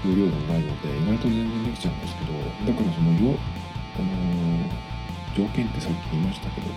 [0.06, 3.38] 容量がないので意外と全然できちゃうんですけどだからそのよ
[3.98, 4.08] あの
[5.36, 6.68] 条件ってさっき言いましたけど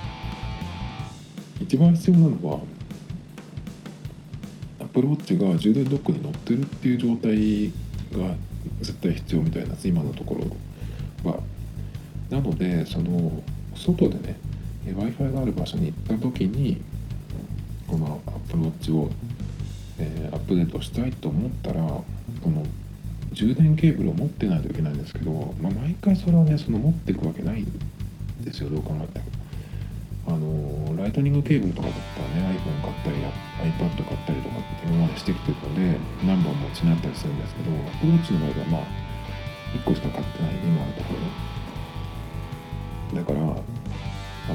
[1.60, 2.60] 一番必要なのは
[4.94, 7.72] Apple Watch が充電ドックに乗ってるっていう状態
[8.16, 8.36] が
[8.80, 10.36] 絶対必要みたいな今のとこ
[11.24, 11.40] ろは
[12.30, 13.42] なのでその
[13.74, 14.36] 外でね
[14.86, 16.80] w i f i がある場所に行った時に
[17.88, 19.10] この Apple Watch を、
[19.98, 22.04] えー、アップデートしたいと思ったらこ
[22.46, 22.64] の
[23.32, 27.66] 充電ケーブルを持ってないといけないんですけど、まあ、毎回それはねその持っていくわけないん
[28.42, 29.33] ですよどう考えても。
[30.26, 38.82] あのライトニングケーブルとかだったらね iPhone 買ったり iPad 買ったりとかって今までしてきてるので何本持ちになったりするんですけど Apple の場合はまあ
[39.76, 41.54] 1個しか買ってない今のところ。
[43.20, 43.56] だからあの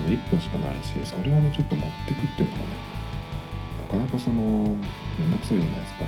[0.09, 2.75] 1本しかないしそれをねちょっと持ってくっていうのはね
[3.87, 4.75] なかなかその
[5.17, 6.05] めんどくさいじゃないですか。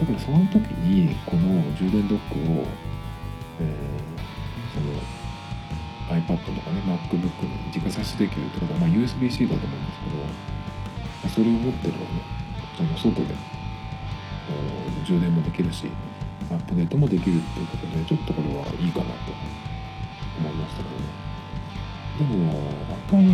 [0.00, 2.64] だからその時にこの充電ドックを、
[3.60, 5.19] えー、その
[6.10, 9.98] iPad とかね MacBook に直差しできるってことは、まあ、USB-C だと思うんです
[11.22, 12.06] けど、それを持ってればね
[12.76, 13.34] その外で
[15.04, 15.86] 充電もできるし
[16.50, 19.32] アップデートもできるっていうことでちょっとこれはいいかなと
[20.38, 21.06] 思いましたけどね。
[22.18, 22.70] でも
[23.08, 23.24] 赤い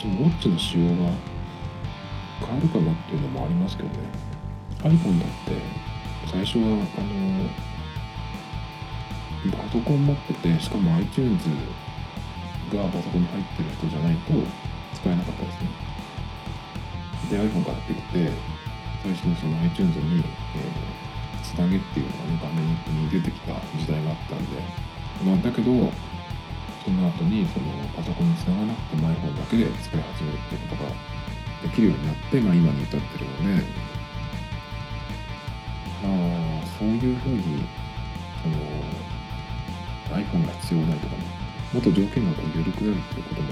[0.00, 1.12] そのウォッチの仕様が
[2.40, 3.94] 変わるかなっていうのもありますけどね。
[4.78, 5.60] iPhone だって
[6.26, 6.80] 最初はあの
[9.48, 11.40] パソコン持っててしかも iTunes
[12.76, 14.32] がパソコンに入ってる人じゃないと
[14.92, 15.68] 使えなかったですね。
[17.30, 18.30] で iPhone からってきて
[19.02, 24.60] 最初にその iTunes に、えー、つなげっていうのがね画面に出てきた時代があったんで、
[25.24, 25.72] まあ、だけど
[26.84, 30.90] その後にそのパソコンにつながなくても iPhone だけで使い始めるっていうことが
[31.62, 33.89] できるようになって、まあ、今に至ってるので
[40.30, 41.22] iPhone が必要ないとかね。
[41.72, 43.48] もっと条件が緩くなるっていうことも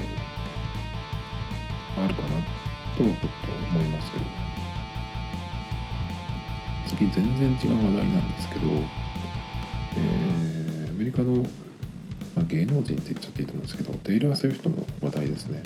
[2.05, 2.43] あるかなとは
[2.97, 3.27] ちょっと
[3.71, 4.25] 思いますけど。
[6.89, 8.67] 次全然違う話題なんですけど、
[9.97, 11.43] えー、アメリカの、
[12.35, 15.63] まあ、芸能人って言っちゃっていいと思うんですけどテイラー・スウィフトの話題ですね。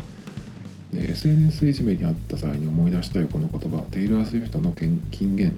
[0.93, 3.83] で SNS いじめにあった際に思い出したいこの言葉。
[3.91, 5.01] テイラー・スウィフトの金
[5.37, 5.53] 言っ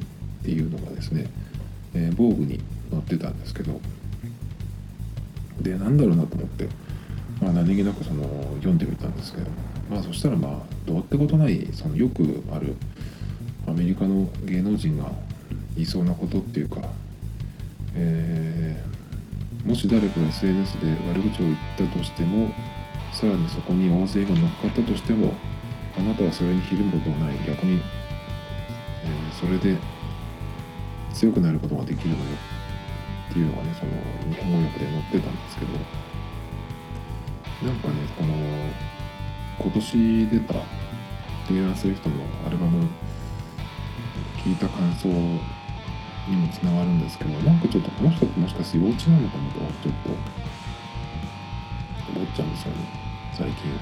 [0.44, 1.26] ていうのがですね、
[1.94, 3.80] え、防具に載ってたんですけど
[5.64, 6.68] でなんだろうなと思って、
[7.40, 8.22] まあ、何気なくその
[8.58, 9.46] 読んでみたんですけど。
[9.90, 12.74] まあそしたらまあどうってことないそのよくある
[13.66, 15.10] アメリカの芸能人が
[15.74, 16.80] 言いそうなことっていうか、
[17.94, 22.50] えー、もし誰かが SNS で悪口を言ったとしても
[23.12, 25.34] さらにそこに大勢が乗っかったとしても
[25.96, 27.36] あなたはそれにひるむことはない。
[27.46, 27.80] 逆に、
[29.04, 29.78] えー、それで
[31.12, 32.20] 強くなることができるのよ。
[33.34, 33.90] っていうのがねその
[34.30, 35.72] 日本語訳で載ってたんですけど
[37.66, 38.32] なんかねこの
[39.58, 40.54] 今年出た
[41.48, 42.14] テイラー・スウィフトの
[42.46, 42.86] アルバム
[44.38, 50.10] 聞いた感想にもつながるんですけどなんかちょっとこの人ってもしかして幼稚なのかなとちょっと
[52.14, 52.76] 思っちゃうんですよね。
[53.32, 53.72] 最近。
[53.72, 53.78] よ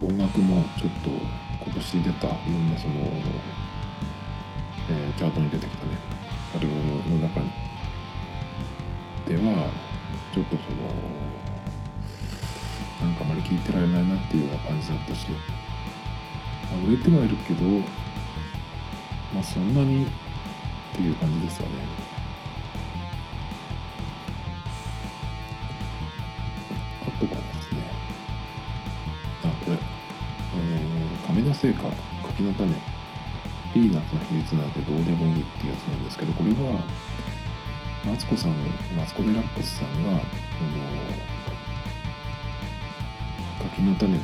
[0.00, 2.94] く音楽もちょっと今年出たいろんなその、
[4.88, 6.15] えー、チャートに出てきたね。
[6.56, 7.40] アルバムの中
[9.28, 9.70] では
[10.32, 10.88] ちょっとその
[13.02, 15.36] なんかあまり聞いてられないなっていうような感じだったし、ま
[16.82, 17.62] あ、売れてはいるけど
[19.34, 20.08] まあそんなにっ
[20.94, 21.72] ていう感じですよね
[27.02, 27.82] あとはですね
[29.44, 31.82] あこれ、えー、亀田製菓
[32.26, 32.95] 柿の種
[33.76, 36.80] ピーナッツの比率なんてどうでもいいっていうやつなんですけどこれは
[38.08, 38.56] マツコさん
[38.96, 40.24] マツコ・デラックスさんがこ
[40.64, 40.80] の
[43.68, 44.20] 柿の種の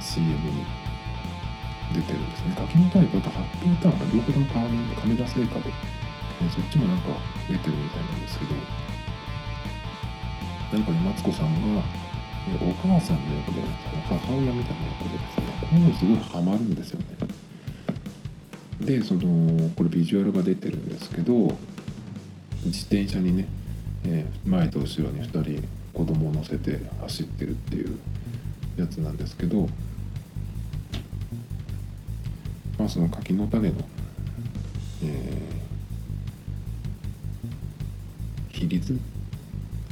[0.00, 0.64] CM に
[1.92, 4.46] 出てるんですね柿の種とあとハッピーターン両方とも
[5.04, 5.76] 亀田製菓で、ね、
[6.48, 7.12] そっちもなんか
[7.52, 8.54] 出てるみたいなんですけど
[10.72, 11.84] なんかねマツコさんが
[12.56, 13.60] お母さんの役で
[14.08, 17.25] 母親みたいな役でですねこういうのすごいハマるんですよね
[18.80, 21.56] でそのこれビジュアルが出てるんですけど
[22.64, 23.46] 自転車にね、
[24.04, 27.98] えー、前と後ろに2人子供を乗せて走ってるっていう
[28.76, 29.68] やつなんですけど
[32.78, 33.74] まあその柿の種の、
[35.04, 38.98] えー、比率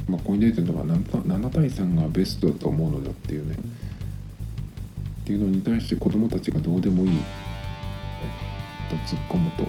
[0.07, 3.55] まあ、ここに出てるのが 7, 7対3がベストだと思うのだっていうね。
[3.55, 7.11] っていうのに対して子供たちがどうでもいい
[8.99, 9.63] と突っ込むと、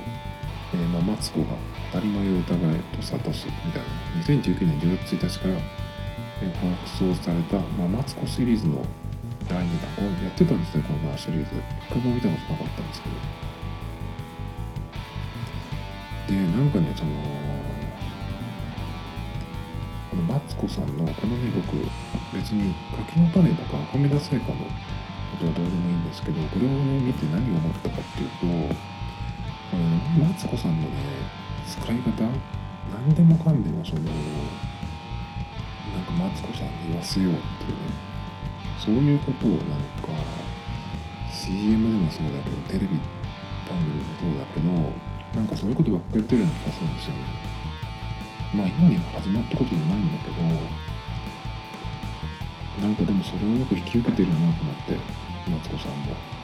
[0.75, 1.47] えーまあ、マツコが
[1.93, 3.89] 当たり前を疑えと諭すみたいな。
[4.23, 6.55] 2019年10月1日から、えー、
[6.99, 8.85] 放送された、まあ、マツコシリーズの
[9.49, 11.55] 第2弾をやってたんですねこのシリーズ。
[11.89, 13.15] 一回も見たことなかったんですけど。
[16.27, 17.11] でなんかねその
[20.11, 21.77] このマツコさんのこのね僕
[22.35, 24.67] 別に柿の種とか赤目出せかのこ
[25.39, 28.75] とはどうでもいいんですけどこれをね見て何を思ったかっていうと
[30.19, 30.89] マツコさんのね
[31.67, 32.11] 使い方
[32.93, 34.13] 何でもかんでもそのなん
[36.05, 38.07] かマツコさんに言わせようっていうね
[38.79, 39.67] そういうことをなんか
[41.33, 42.87] CM でもそうだけどテレビ
[43.69, 44.71] 番組もそうだけど
[45.35, 47.21] なんかそういうことばっかり言ってるような気がするんですよね。
[48.55, 50.37] まあ今には始まったことじゃないんだけど
[52.81, 54.97] なんかでもそれをよく引き受けてるなと思って
[55.51, 56.36] マツコさんも。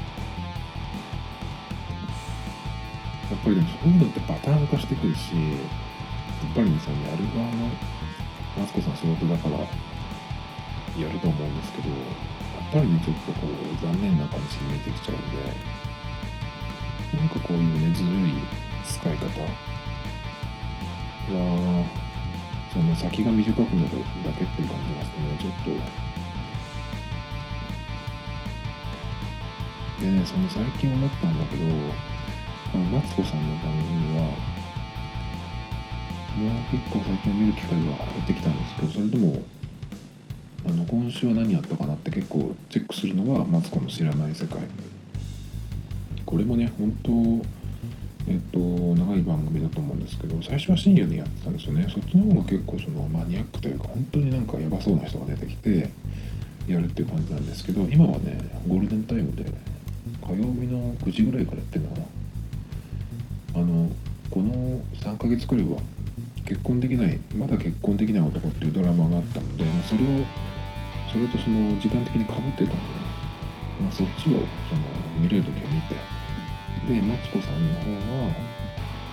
[3.42, 5.40] っぱりでもそういうのってパターン化してくるしや
[6.46, 7.66] っぱりそのやる側の
[8.56, 11.98] マツコさん仕事だからやると思うんですけどやっ
[12.72, 13.50] ぱりねちょっとこう
[13.84, 15.42] 残念な感じに見えてきちゃうんで
[17.18, 18.32] なんかこういうねずるい
[18.86, 19.26] 使い方。
[21.30, 21.86] は
[22.72, 25.52] その先が短くなるだけっていう感じがしてねちょっ
[29.98, 30.04] と。
[30.04, 31.64] でねその最近思ったんだけど
[32.72, 34.32] このマツコさんの番組はもう
[36.70, 37.92] 結構最近見る機会が減
[38.22, 39.42] ってきたんですけどそれでも
[40.66, 44.62] あの今週は何やったかなって結構チェックするのがマツコの知らない世界。
[46.24, 47.10] これもね本当
[48.32, 51.86] えっと長い番組だと思うんですけど最初は深夜にやってたんですよね。
[51.92, 55.90] そっちの方が結構そのマニアックというか本当になんかヤバそうな人が出てきて
[56.66, 59.44] やるっていう感じなんですけど今はねゴールデンタイムで
[60.24, 62.06] 火曜日の9時ぐらいからやってるのかな。
[63.54, 63.90] あの
[64.30, 65.78] この3ヶ月くらいは
[66.46, 70.24] 結婚できないまだ結婚できない男っていうドラマがあったのでそれを
[71.12, 72.74] それとその時間的にかぶってたので、
[73.82, 74.40] まあ、そっちをその
[75.20, 75.94] 見れる時は見て
[76.88, 78.32] でマツコさんの方は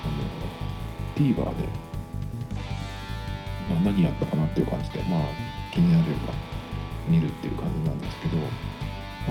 [0.05, 0.39] あの
[1.15, 1.41] TVer で、
[3.69, 5.21] まあ、何やったかなっていう感じでまあ
[5.71, 6.33] 気になれば
[7.07, 8.43] 見るっていう感じなんですけど、ま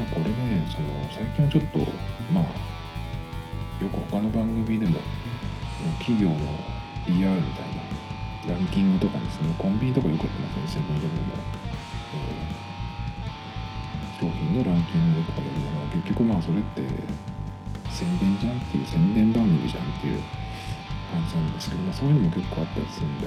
[0.02, 1.78] あ、これねその最近はちょっと
[2.32, 2.77] まあ
[3.80, 4.98] よく他の番組でも
[5.98, 6.36] 企業の
[7.06, 7.68] PR みたい
[8.46, 11.22] なランキングとかですねコンビニとかよくやってますねセブンイレブンの、
[12.14, 12.68] えー
[14.18, 16.82] 商品のランキングとかでも結局まあそれって
[17.88, 20.20] 宣伝じゃんっていう宣伝番組じゃんっていう
[21.12, 23.26] 感じなんですけど、まあ、そういうのも結構あったりするんで、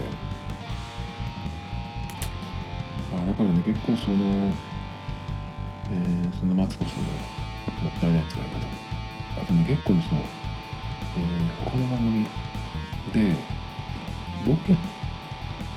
[3.16, 4.52] まあ、だからね結構その、
[5.92, 9.42] えーそのマツコさんのもったいない使い方。
[9.42, 10.22] あとね結構その、
[11.18, 12.24] えー他の番組
[13.14, 13.36] で
[14.48, 14.78] ロケっ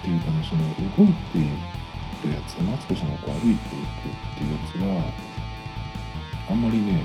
[0.03, 0.63] ていうかねその
[0.97, 7.03] 動いてるやつマツコさんがこう歩いていくっていうやつがあんまりね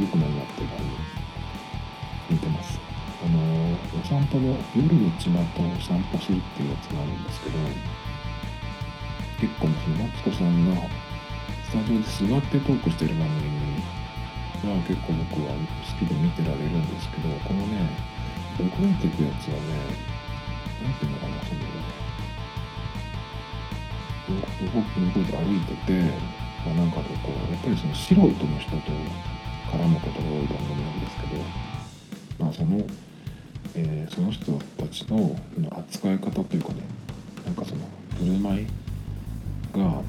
[0.00, 0.84] 良くないなっていう感じ
[2.30, 2.80] 見てます。
[3.24, 5.34] あのお散歩の夜の巷を
[5.80, 7.58] 散歩するっていうやつがあるんですけど
[9.38, 10.82] 結構ねそのマツコさんが
[11.64, 13.71] スタジオで座ってトークしてる番組に
[14.66, 15.58] が結構僕は好
[15.98, 17.90] きで見てられるんですけどこのね
[18.58, 20.12] 動いていくやつはね
[20.82, 21.60] なんていうのかなその
[24.30, 25.92] 動く動いて歩いてて、
[26.64, 28.92] まあ、なんかこうやっぱりその素人の人と
[29.70, 31.42] 絡むことが多い番組なんですけど、
[32.38, 32.78] まあ、その、
[33.74, 35.34] えーその人たちの
[35.70, 36.82] 扱い方というかね
[37.44, 37.80] なんかその
[38.18, 38.66] 振る舞い
[39.72, 40.02] が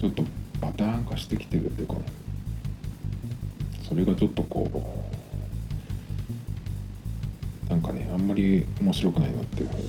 [0.00, 0.24] ちょっと
[0.60, 2.19] パターン化してきてるっていうかね
[3.90, 4.70] それがちょっとこ
[7.66, 9.88] うなんかねあんまり面白くないなっていうふうに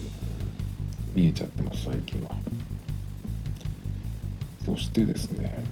[1.13, 2.31] 見えちゃってます最近は。
[4.65, 5.63] そしてですね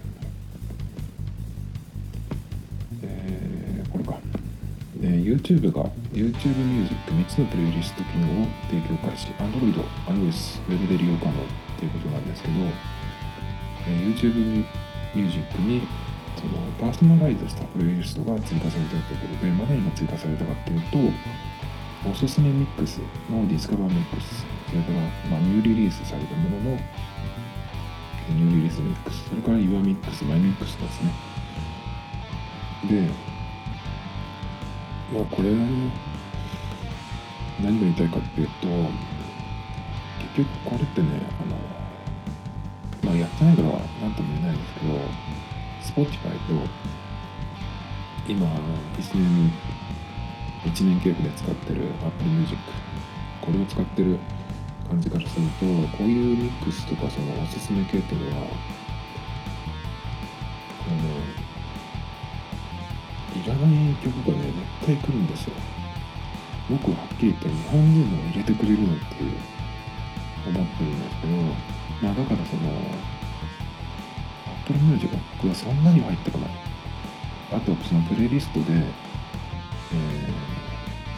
[3.02, 4.20] えーこれか、
[5.02, 9.28] えー YouTube が YouTube Music 3つのプレイリスト機能を提供開始。
[9.40, 9.74] Android、
[10.08, 11.36] iOS、Web で利用可能っ
[11.80, 12.54] ていうことなんですけど、
[13.88, 14.66] えー YouTube
[15.16, 15.82] Music に
[16.38, 20.98] そのパーソナライズしたプレイリストが追加されたということで、まだ今追加されたかっていうと、
[22.10, 23.00] おすすめミックス
[23.30, 25.00] の Discover Mix、それから、
[25.30, 26.80] まあ、ニューリリースされたものの
[28.30, 31.12] New Release Mix、それから Your Mix、 My Mix ですね。
[32.90, 33.10] で、
[35.14, 35.50] まあこれ、
[37.62, 38.68] 何が言いたいかっていうと、
[40.38, 41.08] 結局これってね、
[41.42, 41.58] あの、
[43.04, 43.70] まあやってないから
[44.02, 44.94] 何とも言えないんですけど、
[45.96, 46.68] Spotify と
[48.28, 48.52] 今1
[49.16, 49.52] 年
[50.64, 52.58] 1年契約で使ってる Apple Music
[53.42, 54.20] これを使ってる
[54.88, 55.66] 感じからすると
[55.98, 58.52] こういうミックスとかそのおすすめ系っていうのはこ
[60.92, 61.00] の
[63.42, 65.54] いらない曲がね絶対来るんですよ。
[66.70, 69.32] 僕ははっきり言って日本人の入れてくれるのっていう
[70.48, 71.34] 思ってるんですけど
[72.02, 72.70] まあだからその
[74.70, 75.10] Apple Music
[75.48, 76.50] はそんなに入ってこない。
[77.52, 78.74] あとそのプレイリストで、え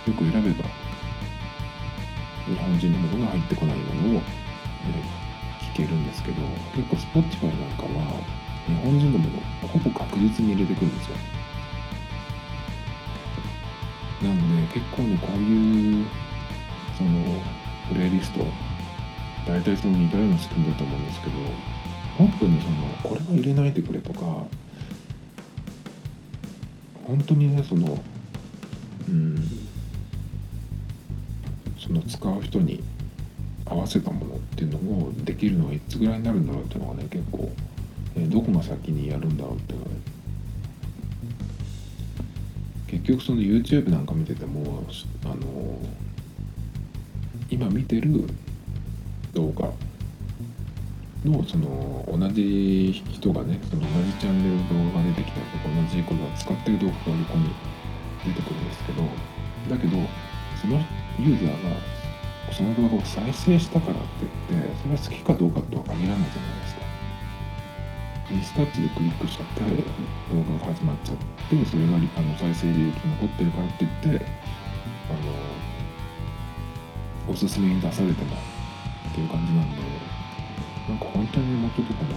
[0.05, 0.63] ー、よく選べば
[2.47, 6.41] 日本人のものが入ってこないものを、えー、聞けるんですけど
[6.73, 8.21] 結構 Spotify なんかは
[8.67, 11.17] 日本人のものほぼ確実に入れてくるんですよ。
[14.21, 16.05] なんで結構ねこういう
[16.97, 17.09] その
[17.89, 18.45] プレイリスト
[19.45, 21.33] 大体その似たような仕組みだと思うんですけど
[22.21, 24.19] 本当にそのこれは入れないでくれとか
[27.07, 27.97] 本当にねその
[29.09, 29.43] うん
[31.79, 32.83] その使う人に
[33.65, 37.51] 合わせたものっていうのをできるのはいつぐらいになるんだろうっていうのがね結構、
[38.15, 39.95] え、どこが先にやるんだろうっていうのはね。
[42.87, 44.83] 結局その YouTube なんか見てても
[45.23, 45.35] あの
[47.49, 48.27] 今見てる
[49.33, 49.71] 動画
[51.25, 57.53] のその同じ人がねその同じチャンネルの動画が出てきたりとか同じことを使ってる動画が横に
[58.25, 59.03] 出てくるんですけど
[59.69, 59.97] だけど
[60.59, 60.81] その
[61.19, 61.77] ユーザーが
[62.51, 66.81] その動画を再生したからって言ってそれは好きかどうかとは限らないじゃないですか。
[68.31, 69.67] リスタッチでクリックしちゃって動
[70.57, 74.25] 画が始まっちゃってそれがあの再生履歴残ってるからって言って
[75.11, 75.13] あ
[77.27, 78.35] のおすすめに出されても
[79.11, 79.90] っていう感じなんで
[80.87, 82.09] なんか本当にもうちょっとこの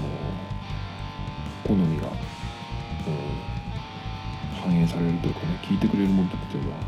[1.67, 2.15] 好みが、うん、
[4.55, 6.79] 反映されるというかね聞いてくれるものとかっていうのは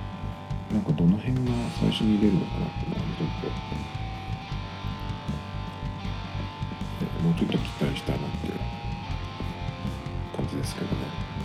[0.72, 1.40] なんかどの辺が
[1.78, 3.28] 最初に出るのかなっていうのはちょっ
[7.04, 8.54] と、もうちょっと期待したいなっていう
[10.36, 11.36] 感じですけどね。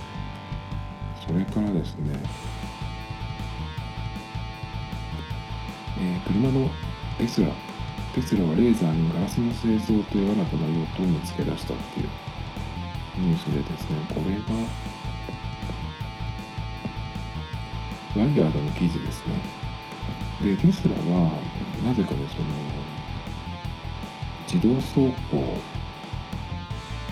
[1.25, 2.19] それからですね
[5.99, 6.67] えー、車の
[7.19, 7.47] テスラ
[8.13, 12.09] テスラはレーザーにガラスの製造という新たな用途を見つけ出したっていう
[13.17, 14.41] ニュースでですねこれが
[18.17, 19.35] ワイヤードの記事ですね
[20.43, 21.39] でテスラは
[21.85, 22.45] なぜかねその
[24.51, 25.71] 自動走行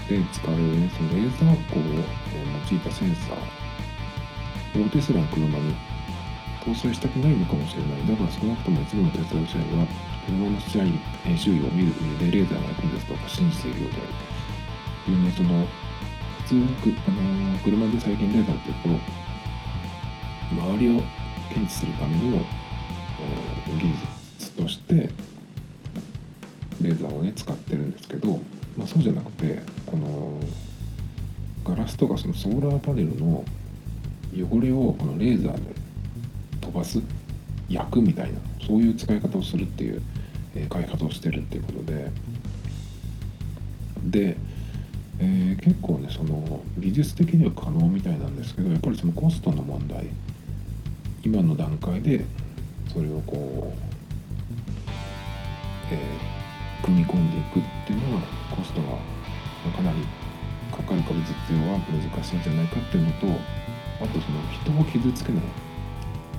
[0.09, 1.99] で使われる、ね、そのレーザー光を用
[2.77, 5.75] いたセンサーをテスラの車に
[6.65, 8.07] 搭載したくないのかもしれない。
[8.07, 9.87] だから少なくとも一部のテスラ社員は、
[10.29, 14.07] 車の試合、周囲を見る上でレーザーが役に立つとか信じているようである。
[15.05, 15.65] というね、その、
[16.43, 21.01] 普通あのー、車で最近レーザーっていうと、周りを
[21.49, 22.45] 検知するための、
[23.79, 23.87] 技
[24.39, 25.09] 術として、
[26.81, 28.39] レーザーをね、使ってるんですけど、
[28.77, 30.39] まあ、そうじゃなくて、この、
[31.65, 33.43] ガラスとかそのソーラーパネルの
[34.33, 35.59] 汚れをこのレーザーで
[36.61, 36.99] 飛ばす
[37.67, 40.01] 焼くみたいなそういう使い方をするっていう、
[40.69, 42.11] 開発をしてるっていうことで。
[44.03, 44.37] で、
[45.19, 50.07] えー、結構ねその技術的には可能みたいなんですけどやっぱりそのコストの問題。
[51.21, 52.23] 今の段階で
[52.93, 53.79] それをこう、
[55.91, 58.21] えー、組み込んでいくっていうのは
[58.55, 58.87] コストが
[59.75, 59.97] かなり
[60.71, 63.27] かかるか実用は難しいんじゃないかっていうのと
[64.01, 65.43] あとその人を傷つけない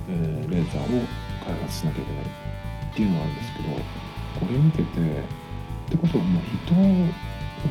[0.09, 0.87] えー、レーザーを
[1.45, 3.69] 開発しなきゃいけないっていうのがあるんですけど
[4.39, 4.85] これ見ててっ
[5.89, 7.07] てことはもう人を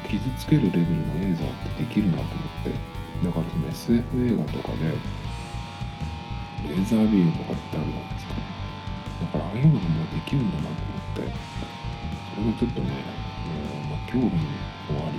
[0.08, 2.34] 傷つけるレベルのレーザーってできるなと思っ
[2.64, 3.00] て。
[3.20, 4.84] だからその SF 映画とかで
[6.68, 8.34] レーザービームとかってあるじゃないですか。
[9.20, 11.60] だからああいうのがもうできるんだなと思って。
[12.30, 15.18] それがちょっとね、えーまあ、興味もあり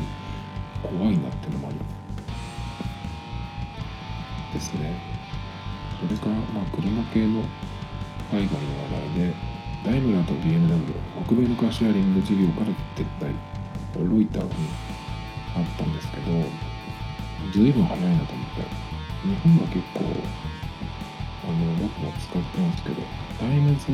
[0.82, 1.78] 怖いなってのもあり。
[4.54, 4.96] ですね。
[6.02, 7.44] それから、まあ、車系の
[8.32, 9.34] 海外の話題で、
[9.84, 10.94] ダイムラーと BMW、
[11.26, 13.34] 北米のカーシェアリング事業から撤退、
[14.10, 14.50] ロイターに
[15.56, 16.24] あったんですけど、
[17.52, 18.62] ずいぶん早いなと思って、
[19.28, 20.02] 日本は結構、
[21.44, 23.02] あの、僕も使ってますけど、
[23.40, 23.86] タイムズ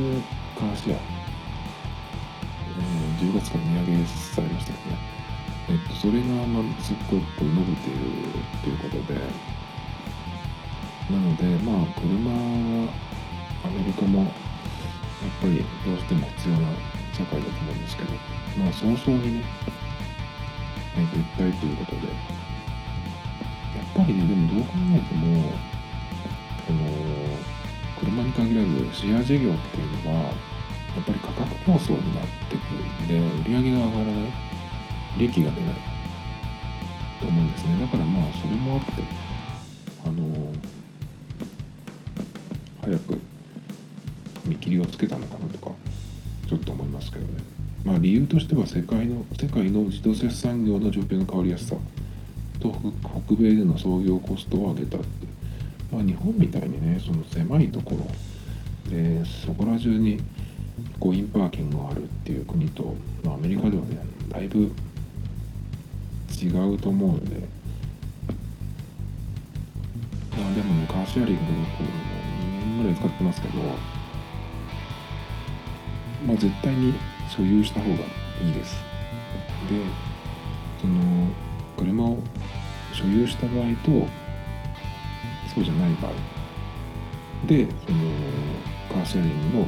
[0.60, 5.18] カーシェア、えー、10月から値上げされましたよね。
[5.70, 8.00] えっと、それが、まあ、すっごく伸びている
[8.62, 9.20] ということで、
[11.10, 12.32] なのでまあ車
[13.64, 14.30] アメリカも
[15.42, 16.68] ぱりどうしても必要な
[17.14, 18.12] 社会だと思うんですけど
[18.58, 19.44] まあ早々にね
[20.96, 21.02] 撤
[21.38, 22.14] 退ということでや
[23.84, 25.52] っぱりねでもどう考えても
[26.68, 26.80] この
[28.00, 30.32] 車に限らずシェア事業っていうのはや
[31.02, 34.14] っぱり価格競争になってくるんで売り上げが上がらない
[35.18, 35.76] 利益が出ない
[37.22, 37.80] と思うんですね。
[37.82, 39.04] だからまあそれもあって
[40.06, 40.54] あの
[42.82, 43.27] 早く
[44.68, 45.72] 切りをつけたのかなとか
[46.48, 47.40] ちょっと思いますけどね。
[47.86, 51.76] まあ、理由としては世界の世界の自動車産業の状況の変わりやすさ。
[52.60, 52.76] と
[53.26, 55.06] 北米での創業コストを上げたって、
[55.92, 60.20] まあ、日本みたいにねその狭いところでそこら中に
[61.00, 64.00] コインパーキングがあるっていう国と、まあ、アメリカではね
[64.30, 64.72] だいぶ
[66.42, 67.48] 違うと思うんで。
[70.38, 71.42] まあでもねカーシェアリング
[71.80, 73.54] 僕2年ぐらい使ってますけど
[76.26, 76.94] まあ絶対に
[77.30, 78.76] 所有した方がいいです。
[79.70, 79.82] で
[80.82, 81.28] その
[81.78, 82.18] 車を
[82.94, 84.08] 所有した場合と
[85.54, 86.12] そうじゃない場合。
[87.46, 88.00] でその
[88.90, 89.68] カーシェアリングの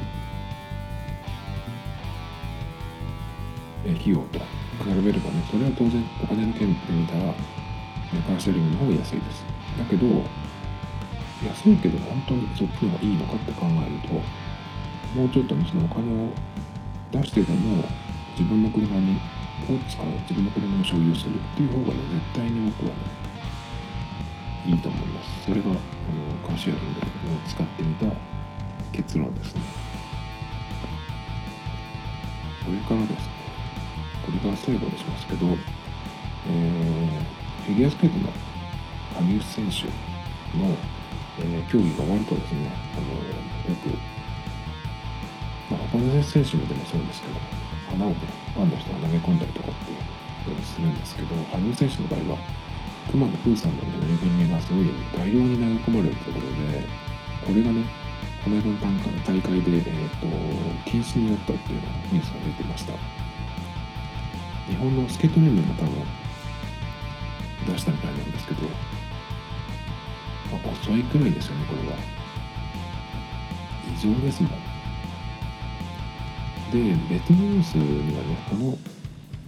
[3.86, 4.46] 費用と比
[5.04, 7.34] べればねそれは当然お金の件で見たら
[8.28, 9.46] カーシェアリングの方が安いです。
[9.78, 10.08] だけど
[11.48, 14.22] 安いけど本当にそっちの方がいいのかって考えると
[15.16, 16.30] もうちょっとねそのお金を
[17.12, 17.84] 出してでも
[18.38, 19.18] 自分の車に
[19.68, 22.98] を使う自分の車を所有するっていう方がね絶対に僕はね
[24.66, 25.46] いいと思います。
[25.46, 25.80] それがあの
[26.48, 27.04] カーシェアリングを
[27.48, 28.06] 使ってみた
[28.92, 29.62] 結論ですね。
[32.64, 33.40] それからですね。
[34.26, 35.48] これから最後にしますけど、
[36.48, 38.32] えー、フィギュアスケートの
[39.16, 40.76] 羽生選手の、
[41.40, 43.08] えー、競技が終わるとですねあの
[43.74, 44.19] よく
[45.70, 47.40] まあ、他の選手もでもそうですけど
[47.90, 48.16] 花をね
[48.54, 52.38] ファンの人が投げ込んだりとかっていうにするんですけど羽生選手の場合は
[53.12, 56.88] 熊野風さんのねぬいぐるみがすごい大量に投げ込まれるところで
[57.46, 57.86] これがね
[58.44, 58.78] この間の
[59.26, 60.28] 大会で、えーと、
[60.90, 62.94] 禁止になったっていうのニュースが出てました。
[64.70, 65.92] 日本のスケート連盟も多分
[67.74, 68.70] 出したみたいなんですけど、ま
[70.64, 71.98] あ、遅いくらいですよねこれは。
[73.94, 74.69] 異常ですもん。
[76.72, 78.78] で別のニュースにはねこの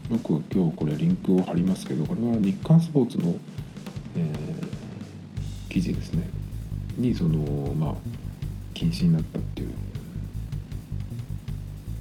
[0.09, 3.35] 僕今日これリンクを貼りますけどこれは日刊スポーツの、
[4.17, 6.27] えー、記事ですね。
[6.97, 7.95] にそのまあ
[8.73, 9.69] 禁止になったっていう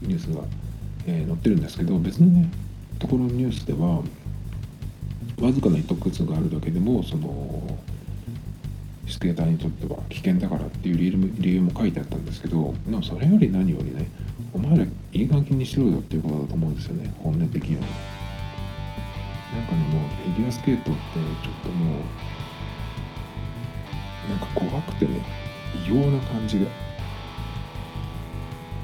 [0.03, 0.43] ニュースが、
[1.07, 2.51] えー、載ってるんですけど別のね
[2.99, 4.03] ところのニュースでは
[5.41, 7.79] わずかな糸くつがあるだけでもその
[9.07, 14.11] スケーターにとっては危険だからっていう理由も書いてあったんですけどでもそれより何よりね
[14.53, 17.13] お前らいい加減にしろよっていうことだと思うんですよね。
[17.19, 17.83] 本音的には。
[17.83, 21.01] なんかねもうフィギュアスケートって
[21.43, 21.99] ちょっともう
[24.31, 25.21] なんか怖くてね
[25.85, 26.69] 異様な感じで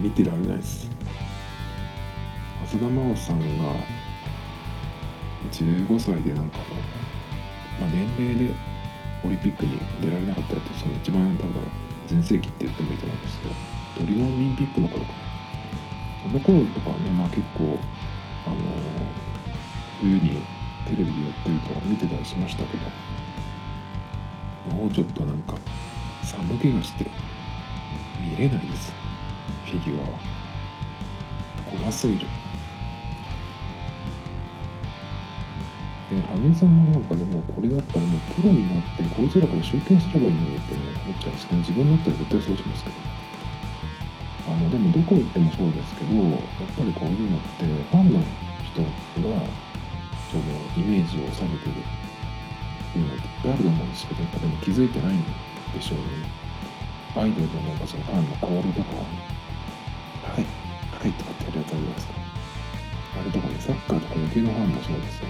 [0.00, 0.90] 見てられないです。
[2.64, 3.44] 浅田真央さんが
[5.52, 8.54] 15歳でなんかもう、まあ、年齢で
[9.24, 11.62] オリンピックに出られなかったらその一番多分
[12.08, 13.54] 全盛期って言ってもいいと思うんですけど
[14.00, 15.25] トリノオリンピックの頃かな。
[16.22, 17.78] その頃とかね、まあ、結構、
[18.46, 18.56] あの
[20.00, 20.42] 冬に
[20.86, 22.84] テレビでやってると見てたりしましたけど
[24.76, 25.56] もうちょっとなんか
[26.22, 27.10] 寒気がして
[28.20, 28.92] 見れないです。
[29.64, 30.08] フィギュアは。
[31.78, 32.20] 怖すぎる。
[36.10, 43.25] で羽生さんもなんかでもこれだったらもうプロになってこいつらから集計すればいいのにって思っちゃうんですけど自分だったら絶対そうしますけど。
[44.56, 46.36] のでもどこ行ってもそうですけどやっ
[46.76, 48.20] ぱりこういうのってファンの
[48.64, 48.88] 人が
[50.30, 50.44] その
[50.76, 53.16] イメージを下げてるっていうのっ
[53.54, 55.22] あると思うんですけどやっぱでも気づいてないん
[55.72, 56.04] でしょうね。
[57.16, 60.44] アイドルのなんかそのファンのコールとかはい。
[60.96, 62.14] はいとかってやるやつあるじゃないですか
[63.20, 65.28] あれとかねサッカーとか野球のファンもそうですよ。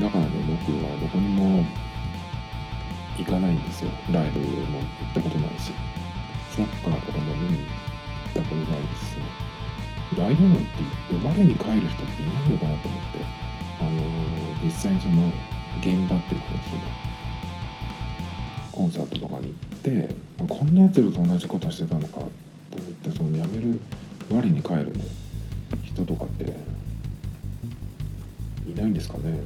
[0.00, 1.64] だからね僕はどこにも
[3.18, 3.90] 行かないんですよ。
[4.10, 4.46] ライブも
[4.78, 5.72] 行ったことないし。
[6.52, 9.24] サッカーとかも見に行ったことないですし、ね、
[10.18, 10.64] ライブなんて
[11.10, 13.18] 言って我に帰る人っていないのかなと思って、
[13.80, 15.32] あのー、実際にその
[15.80, 16.82] 現場っていうかその
[18.70, 22.30] コンサートとかに行ってこんなやつらと同じことしてたのかと思っ
[23.02, 23.80] てその辞める
[24.30, 24.92] 我に帰る
[25.84, 26.44] 人とかって
[28.70, 29.40] いないんですかね。